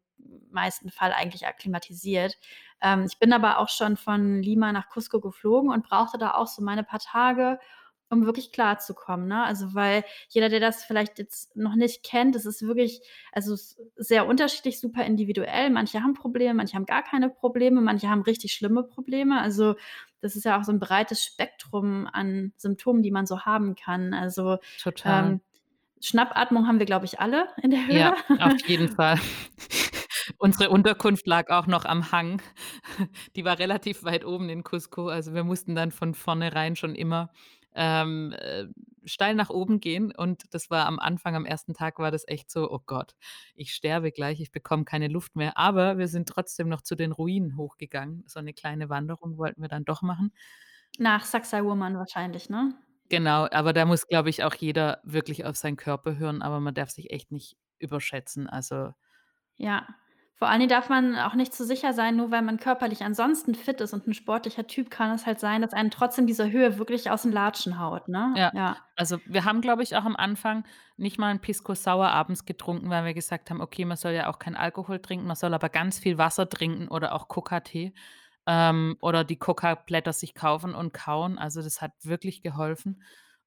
meisten 0.51 0.91
Fall 0.91 1.13
eigentlich 1.13 1.47
akklimatisiert. 1.47 2.39
Ähm, 2.81 3.05
ich 3.07 3.19
bin 3.19 3.33
aber 3.33 3.59
auch 3.59 3.69
schon 3.69 3.97
von 3.97 4.43
Lima 4.43 4.73
nach 4.73 4.89
Cusco 4.89 5.21
geflogen 5.21 5.71
und 5.71 5.87
brauchte 5.87 6.19
da 6.19 6.35
auch 6.35 6.47
so 6.47 6.63
meine 6.63 6.85
paar 6.85 7.01
Tage, 7.01 7.59
um 8.11 8.25
wirklich 8.25 8.53
klarzukommen, 8.53 9.29
ne? 9.29 9.45
Also, 9.45 9.75
weil 9.75 10.03
jeder, 10.31 10.49
der 10.49 10.61
das 10.61 10.85
vielleicht 10.85 11.19
jetzt 11.19 11.55
noch 11.57 11.75
nicht 11.75 12.03
kennt, 12.03 12.35
das 12.35 12.47
ist 12.47 12.63
wirklich 12.63 13.03
also, 13.33 13.53
es 13.53 13.77
sehr 13.97 14.27
unterschiedlich, 14.27 14.81
super 14.81 15.05
individuell. 15.05 15.71
Manche 15.71 16.03
haben 16.03 16.15
Probleme, 16.15 16.55
manche 16.55 16.75
haben 16.75 16.87
gar 16.87 17.03
keine 17.03 17.29
Probleme, 17.29 17.81
manche 17.81 18.09
haben 18.09 18.23
richtig 18.23 18.55
schlimme 18.55 18.83
Probleme. 18.83 19.41
Also, 19.41 19.75
das 20.21 20.37
ist 20.37 20.45
ja 20.45 20.59
auch 20.59 20.65
so 20.65 20.73
ein 20.73 20.81
breites 20.81 21.23
Spektrum 21.23 22.09
an 22.11 22.53
Symptomen, 22.57 23.03
die 23.03 23.11
man 23.11 23.27
so 23.27 23.43
haben 23.43 23.77
kann. 23.77 24.15
Also, 24.15 24.57
Total. 24.83 25.33
ähm, 25.33 25.41
Schnappatmung 26.01 26.67
haben 26.67 26.79
wir, 26.79 26.87
glaube 26.87 27.05
ich, 27.05 27.21
alle 27.21 27.49
in 27.63 27.71
der 27.71 27.87
Höhe. 27.87 27.99
Ja, 27.99 28.15
auf 28.39 28.67
jeden 28.67 28.89
Fall. 28.89 29.19
Unsere 30.41 30.71
Unterkunft 30.71 31.27
lag 31.27 31.51
auch 31.51 31.67
noch 31.67 31.85
am 31.85 32.13
Hang. 32.13 32.41
Die 33.37 33.45
war 33.45 33.59
relativ 33.59 34.05
weit 34.05 34.25
oben 34.25 34.49
in 34.49 34.63
Cusco. 34.63 35.09
Also, 35.09 35.35
wir 35.35 35.43
mussten 35.43 35.75
dann 35.75 35.91
von 35.91 36.15
vornherein 36.15 36.77
schon 36.77 36.95
immer, 36.95 37.31
ähm, 37.75 38.33
äh, 38.39 38.67
steil 39.05 39.35
nach 39.35 39.51
oben 39.51 39.81
gehen 39.81 40.13
und 40.15 40.45
das 40.55 40.71
war 40.71 40.87
am 40.87 40.99
Anfang 41.01 41.35
am 41.35 41.45
ersten 41.45 41.75
Tag 41.75 41.99
war 41.99 42.11
das 42.13 42.25
echt 42.29 42.51
so: 42.53 42.71
„Oh 42.71 42.79
Gott, 42.87 43.15
ich 43.55 43.75
sterbe 43.75 44.13
gleich, 44.13 44.41
ich 44.41 44.53
bekomme 44.53 44.85
keine 44.85 45.09
Luft 45.09 45.35
mehr.“ 45.35 45.57
Aber 45.59 45.99
wir 45.99 46.07
sind 46.09 46.29
trotzdem 46.29 46.69
noch 46.69 46.83
zu 46.83 46.95
den 46.95 47.11
Ruinen 47.13 47.57
hochgegangen. 47.57 48.23
So 48.29 48.41
'ne 48.41 48.53
kleine 48.55 48.89
Wanderung 48.89 49.39
wollten 49.39 49.61
wir 49.63 49.69
dann 49.69 49.85
doch 49.85 50.03
machen. 50.03 50.33
Nach 50.99 51.25
Sacsayhuaman 51.25 51.97
wahrscheinlich, 51.99 52.51
ne? 52.51 52.75
Genau, 53.11 53.47
aber 53.51 53.73
da 53.73 53.87
muss, 53.87 54.07
glaube 54.07 54.29
ich, 54.29 54.45
auch 54.45 54.55
jeder 54.55 55.01
wirklich 55.03 55.47
auf 55.47 55.57
seinen 55.57 55.77
Körper 55.77 56.19
hören, 56.19 56.43
aber 56.43 56.61
man 56.61 56.75
darf 56.75 56.91
sich 56.91 57.11
echt 57.11 57.31
nicht 57.33 57.57
überschätzen. 57.79 58.47
Also 58.49 58.93
Ja. 59.59 59.99
Vor 60.39 60.49
allen 60.49 60.61
Dingen 60.61 60.71
darf 60.71 60.89
man 60.89 61.17
auch 61.19 61.35
nicht 61.35 61.53
zu 61.53 61.65
sicher 61.65 61.93
sein, 61.93 62.15
nur 62.17 62.31
weil 62.31 62.43
man 62.43 62.59
körperlich 62.61 63.03
ansonsten 63.03 63.57
fit 63.57 63.81
ist 63.81 63.93
und 63.93 64.07
'n 64.07 64.15
sportlicher 64.15 64.69
Typ, 64.69 64.89
kann 64.89 65.11
es 65.11 65.27
halt 65.27 65.41
sein, 65.41 65.63
dass 65.63 65.73
einen 65.73 65.91
trotzdem 65.91 66.29
diese 66.29 66.53
Höhe 66.53 66.79
wirklich 66.79 67.11
aus 67.11 67.23
den 67.23 67.33
Latschen 67.33 67.81
haut, 67.81 68.07
ne? 68.09 68.37
Ja, 68.37 68.53
Ja. 68.53 68.89
also, 68.97 69.19
wir 69.27 69.45
haben, 69.45 69.61
glaube 69.61 69.83
ich, 69.83 69.97
auch 69.97 70.05
am 70.05 70.17
Anfang 70.17 70.65
nicht 70.97 71.19
mal 71.19 71.31
'n 71.31 71.41
Pisco 71.41 71.75
Sour 71.75 72.09
abends 72.09 72.45
getrunken, 72.45 72.91
weil 72.91 73.05
wir 73.05 73.15
gesagt 73.15 73.51
haben: 73.51 73.61
„Okay, 73.61 73.85
man 73.85 73.97
soll 73.97 74.13
ja 74.13 74.29
auch 74.29 74.39
keinen 74.39 74.57
Alkohol 74.57 74.99
trinken, 75.01 75.27
man 75.27 75.37
soll 75.37 75.55
aber 75.55 75.69
ganz 75.69 75.99
viel 75.99 76.19
Wasser 76.19 76.49
trinken 76.49 76.89
oder 76.89 77.15
auch 77.15 77.29
Coca-Tee, 77.29 77.95
ähm, 78.47 78.97
oder 79.01 79.25
die 79.25 79.39
Coca-Blätter 79.39 80.13
sich 80.13 80.35
kaufen 80.35 80.75
und 80.75 80.93
kauen.“ 80.93 81.39
Also, 81.39 81.63
das 81.63 81.81
hat 81.83 81.93
wirklich 82.05 82.43
geholfen 82.43 83.03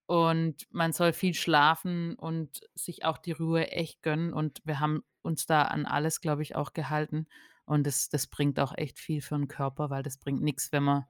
und 0.08 0.67
man 0.71 0.93
soll 0.93 1.13
viel 1.13 1.34
schlafen 1.34 2.15
und 2.15 2.62
sich 2.75 3.06
auch 3.06 3.17
die 3.17 3.34
Ruhe 3.34 3.69
echt 3.71 4.01
gönnen 4.04 4.34
und 4.34 4.62
wir 4.65 4.80
haben 4.80 5.04
uns 5.23 5.45
da 5.45 5.63
an 5.63 5.86
alles, 5.86 6.21
glaube 6.21 6.41
ich, 6.43 6.55
auch 6.55 6.73
gehalten 6.73 7.27
und 7.65 7.86
das 7.88 8.10
das 8.10 8.27
bringt 8.27 8.60
auch 8.60 8.73
echt 8.77 8.99
viel 8.99 9.21
für 9.21 9.36
'n 9.36 9.47
Körper, 9.47 9.89
weil 9.89 10.03
das 10.03 10.17
bringt 10.17 10.41
nix, 10.41 10.71
wenn 10.71 10.84
man 10.84 11.05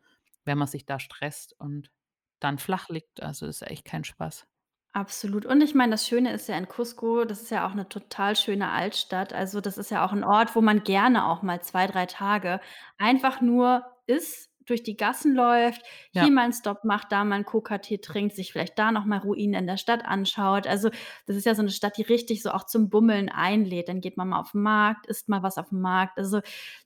wenn 0.45 0.57
man 0.57 0.67
sich 0.67 0.85
da 0.85 0.99
stresst 0.99 1.55
und 1.59 1.91
dann 2.39 2.57
flach 2.59 2.89
liegt. 2.89 3.21
Also, 3.23 3.45
ist 3.47 3.61
echt 3.63 3.85
kein 3.85 4.03
Spaß. 4.03 4.45
Absolut. 4.95 5.45
Und 5.45 5.61
ich 5.61 5.73
meine, 5.73 5.91
das 5.91 6.05
Schöne 6.05 6.33
ist 6.33 6.49
ja 6.49 6.57
in 6.57 6.67
Cusco, 6.67 7.23
das 7.23 7.43
ist 7.43 7.49
ja 7.51 7.65
auch 7.65 7.73
'ne 7.73 7.87
total 7.87 8.35
schöne 8.35 8.69
Altstadt. 8.71 9.31
Also, 9.31 9.61
das 9.61 9.77
ist 9.77 9.89
ja 9.89 10.05
auch 10.05 10.11
'n 10.11 10.23
Ort, 10.25 10.53
wo 10.55 10.59
man 10.61 10.83
gerne 10.83 11.25
auch 11.27 11.41
mal 11.43 11.61
2, 11.61 11.87
3 11.87 12.05
Tage 12.07 12.59
einfach 12.97 13.39
nur 13.39 13.85
ist, 14.05 14.50
durch 14.65 14.83
die 14.83 14.97
Gassen 14.97 15.35
läuft, 15.35 15.81
hier 16.11 16.31
Ja. 16.31 16.31
mal 16.31 16.45
'n 16.45 16.53
Stop 16.53 16.83
macht, 16.85 17.11
da 17.11 17.23
mal 17.25 17.37
'n 17.39 17.45
Coca-Tee 17.45 17.99
trinkt, 17.99 18.35
sich 18.35 18.51
vielleicht 18.51 18.77
da 18.79 18.91
noch 18.91 19.05
mal 19.05 19.19
Ruinen 19.19 19.53
in 19.55 19.67
der 19.67 19.77
Stadt 19.77 20.05
anschaut. 20.05 20.67
Also, 20.67 20.89
das 21.27 21.35
ist 21.35 21.45
ja 21.45 21.55
so 21.55 21.61
'ne 21.63 21.69
Stadt, 21.71 21.97
die 21.97 22.03
richtig 22.03 22.43
so 22.43 22.51
auch 22.51 22.65
zum 22.65 22.89
Bummeln 22.89 23.29
einlädt. 23.29 23.89
Dann 23.89 24.01
geht 24.01 24.17
man 24.17 24.29
mal 24.29 24.39
auf 24.39 24.53
'n 24.53 24.61
Markt, 24.61 25.07
isst 25.07 25.29
mal 25.29 25.43
was 25.43 25.57
aufm 25.57 25.81
Markt. 25.81 26.17
Also, 26.17 26.39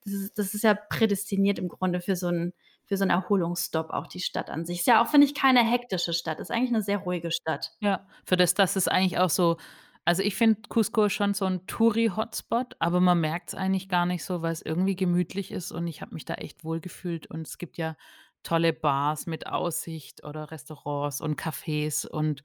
das 0.04 0.14
ist 0.14 0.38
das 0.40 0.54
ist 0.54 0.64
ja 0.64 0.74
prädestiniert 0.76 1.60
im 1.60 1.68
Grunde 1.70 2.02
für 2.02 2.16
so 2.16 2.28
'n 2.30 2.54
für 2.86 2.98
so 2.98 3.04
'n 3.06 3.10
Erholungsstop 3.10 3.90
auch 3.92 4.08
die 4.08 4.20
Stadt 4.22 4.50
an 4.50 4.66
sich. 4.66 4.80
Ist 4.80 4.88
ja 4.88 5.04
auch, 5.04 5.08
finde 5.08 5.26
ich, 5.28 5.34
keine 5.36 5.64
hektische 5.64 6.14
Stadt, 6.14 6.40
ist 6.40 6.52
eigentlich 6.52 6.72
'ne 6.72 6.82
sehr 6.84 7.00
ruhige 7.00 7.32
Stadt. 7.32 7.76
Ja, 7.82 8.08
für 8.26 8.38
das, 8.38 8.54
dass 8.54 8.76
es 8.76 8.88
eigentlich 8.88 9.18
auch 9.20 9.30
so 9.30 9.58
also, 10.06 10.22
ich 10.24 10.36
finde 10.36 10.62
Cusco 10.70 11.10
schon 11.10 11.34
so 11.34 11.46
'n 11.46 11.66
Touri-Hotspot, 11.68 12.76
aber 12.80 13.00
man 13.02 13.20
merkt's 13.22 13.56
eigentlich 13.56 13.90
gar 13.90 14.06
nicht 14.06 14.24
so, 14.24 14.42
weil's 14.42 14.62
irgendwie 14.62 14.96
gemütlich 14.96 15.52
ist 15.52 15.72
und 15.72 15.88
ich 15.88 16.02
habe 16.02 16.14
mich 16.14 16.26
da 16.26 16.36
echt 16.36 16.64
wohlgefühlt 16.64 17.28
und 17.28 17.48
es 17.48 17.58
gibt 17.58 17.78
ja 17.78 17.98
tolle 18.44 18.74
Bars 18.74 19.26
mit 19.28 19.48
Aussicht 19.48 20.24
oder 20.24 20.52
Restaurants 20.52 21.22
und 21.22 21.40
Cafés 21.42 22.08
und 22.08 22.44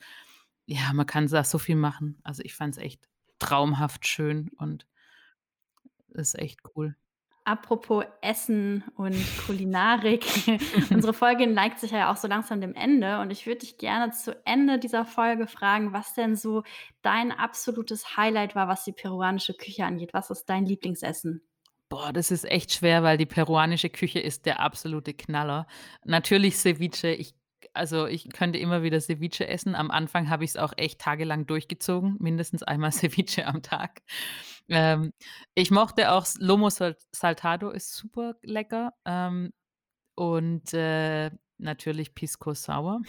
ja, 0.67 0.93
man 0.95 1.07
kann 1.07 1.27
da 1.29 1.45
so 1.45 1.59
viel 1.59 1.77
machen. 1.77 2.19
Also, 2.25 2.43
ich 2.45 2.55
fand's 2.55 2.79
echt 2.79 3.09
traumhaft 3.41 4.07
schön 4.07 4.51
und 4.59 4.87
ist 6.15 6.39
echt 6.39 6.61
cool. 6.77 6.95
Apropos 7.51 8.05
Essen 8.21 8.85
und 8.95 9.17
Kulinarik. 9.45 10.25
Unsere 10.91 11.13
Folge 11.13 11.49
neigt 11.49 11.81
sich 11.81 11.91
ja 11.91 12.13
auch 12.13 12.17
so 12.17 12.29
langsam 12.29 12.61
dem 12.61 12.77
Ende 12.77 13.19
und 13.19 13.33
ich 13.33 13.45
würde 13.45 13.59
dich 13.59 13.77
gerne 13.77 14.13
zu 14.13 14.37
Ende 14.47 14.79
dieser 14.79 15.05
Folge 15.05 15.49
fragen, 15.49 15.93
was 15.93 16.15
denn 16.15 16.37
so 16.37 16.63
dein 17.03 17.33
absolutes 17.33 18.17
Highlight 18.17 18.55
war, 18.55 18.69
was 18.69 18.85
die 18.85 18.93
peruanische 18.93 19.55
Küche 19.55 19.85
angeht. 19.85 20.11
Was 20.13 20.31
ist 20.31 20.49
dein 20.49 20.65
Lieblingsessen? 20.65 21.43
Boah, 21.89 22.13
das 22.13 22.31
ist 22.31 22.45
echt 22.45 22.73
schwer, 22.73 23.03
weil 23.03 23.19
die 23.19 23.27
peruanische 23.27 23.91
Küche 23.91 24.21
ist 24.21 24.47
der 24.47 24.61
absolute 24.61 25.13
Knaller. 25.13 25.67
Natürlich 26.05 26.57
Ceviche. 26.57 27.09
Ich 27.09 27.35
also, 27.75 28.07
ich 28.07 28.29
könnte 28.33 28.59
immer 28.59 28.83
wieder 28.83 29.01
Ceviche 29.01 29.47
essen. 29.49 29.75
Am 29.75 29.91
Anfang 29.91 30.29
habe 30.31 30.45
ich's 30.45 30.57
auch 30.57 30.73
echt 30.77 31.01
tagelang 31.01 31.47
durchgezogen, 31.47 32.17
mindestens 32.21 32.63
einmal 32.63 32.93
Ceviche 32.93 33.47
am 33.47 33.63
Tag. 33.63 34.03
Ähm, 34.69 35.13
ich 35.55 35.71
mochte 35.71 36.13
auch 36.13 36.27
Lomo 36.39 36.71
Sal 36.71 36.97
Saltado 37.13 37.71
ist 37.71 37.95
super 37.95 38.35
lecker, 38.43 38.95
ähm, 39.05 39.53
und, 40.17 40.75
äh, 40.75 41.31
natürlich 41.59 42.15
Pisco 42.15 42.55
Sour. 42.55 43.03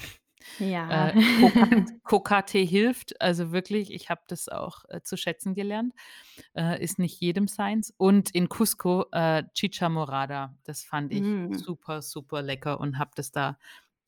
Ja. 0.60 1.10
Äh, 1.10 1.14
Coca-Tee 2.04 2.66
hilft, 2.66 3.22
also 3.22 3.52
wirklich, 3.52 3.92
ich 3.94 4.10
habe 4.10 4.22
das 4.28 4.50
auch, 4.50 4.86
äh, 4.90 5.02
zu 5.04 5.18
schätzen 5.18 5.54
gelernt. 5.56 5.94
Äh, 6.56 6.84
ist 6.84 7.00
nicht 7.00 7.20
jedem 7.22 7.48
seins. 7.48 7.94
Und 7.98 8.32
in 8.32 8.50
Cusco, 8.50 9.06
äh, 9.12 9.44
Chicha 9.54 9.90
Morada, 9.90 10.56
das 10.64 10.84
fand 10.84 11.14
ich 11.14 11.22
Mm. 11.22 11.54
super, 11.54 12.02
super 12.02 12.42
lecker 12.42 12.80
und 12.80 12.98
habe 13.00 13.12
das 13.16 13.32
da 13.32 13.58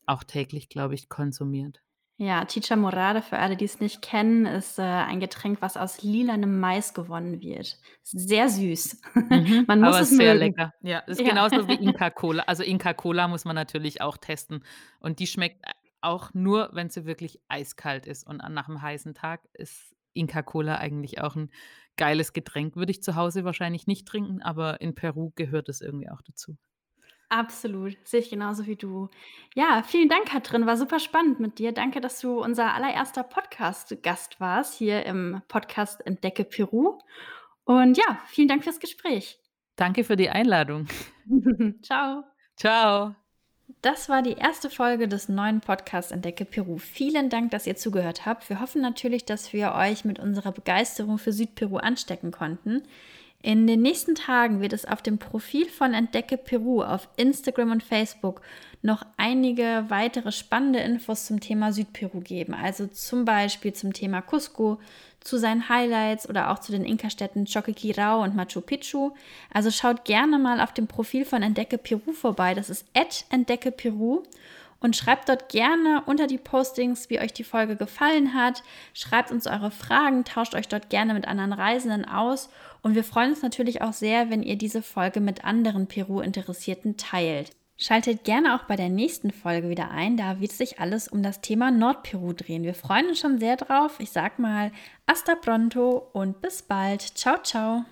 auch 0.07 0.23
täglich, 0.23 0.69
glaube 0.69 0.95
ich, 0.95 1.09
konsumiert. 1.09 1.81
Ja, 2.19 2.45
Chicha 2.45 2.75
Morada, 2.75 3.21
für 3.21 3.39
alle, 3.39 3.57
die's 3.57 3.79
nicht 3.79 4.03
kennen, 4.03 4.45
ist, 4.45 4.77
äh, 4.77 4.83
ein 4.83 5.19
Getränk, 5.19 5.61
was 5.63 5.77
aus 5.77 6.03
lilanem 6.03 6.59
Mais 6.59 6.93
gewonnen 6.93 7.41
wird. 7.41 7.79
Sehr 8.05 8.49
süß. 8.49 9.01
Mhm, 9.29 9.65
Man 9.67 9.81
muss 9.81 9.99
aber 9.99 10.01
es 10.01 10.11
sehr 10.17 10.35
mögen. 10.35 10.35
lecker. 10.35 10.71
Ja, 10.81 10.99
ist 10.99 11.23
Ja. 11.23 11.23
genauso 11.23 11.67
wie 11.67 11.75
Inka 11.75 12.09
Kola. 12.09 12.43
Also, 12.43 12.63
Inka 12.63 12.93
Kola 12.93 13.27
muss 13.27 13.45
man 13.45 13.55
natürlich 13.55 14.01
auch 14.01 14.17
testen 14.17 14.63
und 14.99 15.19
die 15.19 15.27
schmeckt, 15.27 15.63
äh, 15.65 15.71
auch 16.01 16.33
nur, 16.33 16.69
wenn 16.73 16.89
sie 16.89 17.05
wirklich 17.05 17.39
eiskalt 17.47 18.05
ist 18.05 18.27
und 18.27 18.37
nach 18.37 18.67
'm 18.67 18.81
heißen 18.81 19.13
Tag 19.13 19.47
ist 19.53 19.95
Inka 20.13 20.41
Kola 20.43 20.75
eigentlich 20.77 21.21
auch 21.21 21.35
'n 21.35 21.49
geiles 21.95 22.33
Getränk. 22.33 22.75
Würde 22.75 22.91
ich 22.91 23.01
zu 23.01 23.15
Hause 23.15 23.45
wahrscheinlich 23.45 23.87
nicht 23.87 24.07
trinken, 24.07 24.41
aber 24.41 24.81
in 24.81 24.93
Peru 24.95 25.31
gehört 25.35 25.69
es 25.69 25.79
irgendwie 25.81 26.09
auch 26.09 26.21
dazu. 26.21 26.57
Absolut, 27.35 27.97
sehe 28.03 28.19
ich 28.19 28.29
genauso 28.29 28.67
wie 28.67 28.75
du. 28.75 29.09
Ja, 29.55 29.81
vielen 29.81 30.07
Dank, 30.07 30.25
Katrin, 30.25 30.67
war 30.67 30.77
super 30.77 30.99
spannend 30.99 31.39
mit 31.39 31.57
dir. 31.57 31.71
Danke, 31.71 31.99
dass 31.99 32.19
du 32.19 32.39
unser 32.39 32.75
allererster 32.75 33.23
Podcast-Gast 33.23 34.39
warst 34.39 34.75
hier 34.75 35.03
im 35.07 35.41
Podcast 35.47 36.05
„Entdecke 36.05 36.43
Peru“. 36.43 36.99
Und 37.63 37.97
ja, 37.97 38.19
vielen 38.27 38.49
Dank 38.49 38.63
fürs 38.63 38.79
Gespräch. 38.79 39.39
Danke 39.77 40.03
für 40.03 40.15
die 40.15 40.29
Einladung. 40.29 40.85
Tschau. 41.81 42.23
Tschau. 42.55 43.15
Das 43.81 44.09
war 44.09 44.21
die 44.21 44.33
erste 44.33 44.69
Folge 44.69 45.07
des 45.07 45.27
neuen 45.27 45.59
Podcasts 45.59 46.11
„Entdecke 46.11 46.45
Peru“. 46.45 46.77
Vielen 46.77 47.31
Dank, 47.31 47.49
dass 47.49 47.65
ihr 47.65 47.75
zugehört 47.75 48.27
habt. 48.27 48.47
Wir 48.47 48.59
hoffen 48.59 48.83
natürlich, 48.83 49.25
dass 49.25 49.53
wir 49.53 49.73
euch 49.73 50.05
mit 50.05 50.19
unserer 50.19 50.51
Begeisterung 50.51 51.17
für 51.17 51.33
Südperu 51.33 51.77
anstecken 51.77 52.29
konnten. 52.29 52.83
In 53.45 53.67
den 53.67 53.81
nächsten 53.81 54.15
Tagen 54.15 54.61
wird 54.61 54.71
es 54.71 54.85
auf 54.85 55.01
dem 55.01 55.17
Profil 55.17 55.67
von 55.67 55.93
Entdecke 55.93 56.37
Peru 56.37 56.81
auf 56.81 57.09
Instagram 57.17 57.71
und 57.71 57.83
Facebook 57.83 58.41
noch 58.81 59.05
einige 59.17 59.83
weitere 59.89 60.31
spannende 60.31 60.79
Infos 60.79 61.25
zum 61.25 61.41
Thema 61.41 61.73
Südperu 61.73 62.21
geben. 62.21 62.53
Also 62.53 62.87
zum 62.87 63.25
Beispiel 63.25 63.73
zum 63.73 63.91
Thema 63.91 64.21
Cusco, 64.21 64.79
zu 65.19 65.37
seinen 65.37 65.67
Highlights 65.67 66.29
oder 66.29 66.51
auch 66.51 66.59
zu 66.59 66.71
den 66.71 66.85
Inka-Städten 66.85 67.45
Choquequirao 67.45 68.23
und 68.23 68.33
Machu 68.33 68.61
Picchu. 68.61 69.11
Also 69.53 69.71
schaut 69.71 70.05
gerne 70.05 70.39
mal 70.39 70.61
auf 70.61 70.73
dem 70.73 70.87
Profil 70.87 71.25
von 71.25 71.43
Entdecke 71.43 71.77
Peru 71.77 72.13
vorbei. 72.13 72.53
Das 72.53 72.69
ist 72.69 72.85
Entdecke 73.29 73.71
Peru 73.71 74.23
und 74.83 74.95
schreibt 74.95 75.29
dort 75.29 75.49
gerne 75.49 76.03
unter 76.05 76.27
die 76.27 76.37
Postings, 76.37 77.09
wie 77.09 77.19
euch 77.19 77.33
die 77.33 77.43
Folge 77.43 77.75
gefallen 77.75 78.35
hat. 78.35 78.61
Schreibt 78.93 79.31
uns 79.31 79.47
eure 79.47 79.71
Fragen, 79.71 80.25
tauscht 80.25 80.53
euch 80.53 80.67
dort 80.67 80.91
gerne 80.91 81.15
mit 81.15 81.27
anderen 81.27 81.53
Reisenden 81.53 82.05
aus 82.05 82.49
und 82.83 82.93
wir 82.93 83.03
freuen 83.03 83.31
uns 83.31 83.41
natürlich 83.41 83.81
auch 83.81 83.93
sehr, 83.93 84.29
wenn 84.29 84.43
ihr 84.43 84.57
diese 84.57 84.83
Folge 84.83 85.21
mit 85.21 85.43
anderen 85.45 85.87
Peru-Interessierten 85.87 86.97
teilt. 86.97 87.51
Schaltet 87.77 88.23
gerne 88.23 88.55
auch 88.55 88.65
bei 88.65 88.75
der 88.75 88.89
nächsten 88.89 89.31
Folge 89.31 89.69
wieder 89.69 89.89
ein, 89.89 90.15
da 90.15 90.39
wird 90.39 90.51
sich 90.51 90.79
alles 90.79 91.07
um 91.07 91.23
das 91.23 91.41
Thema 91.41 91.71
Nordperu 91.71 92.33
drehen. 92.33 92.63
Wir 92.63 92.75
freuen 92.75 93.07
uns 93.07 93.19
schon 93.19 93.39
sehr 93.39 93.55
drauf. 93.55 93.95
Ich 93.99 94.11
sag 94.11 94.37
mal, 94.37 94.71
hasta 95.09 95.35
pronto 95.35 96.09
und 96.13 96.39
bis 96.41 96.61
bald. 96.61 97.01
Ciao, 97.01 97.41
ciao. 97.41 97.85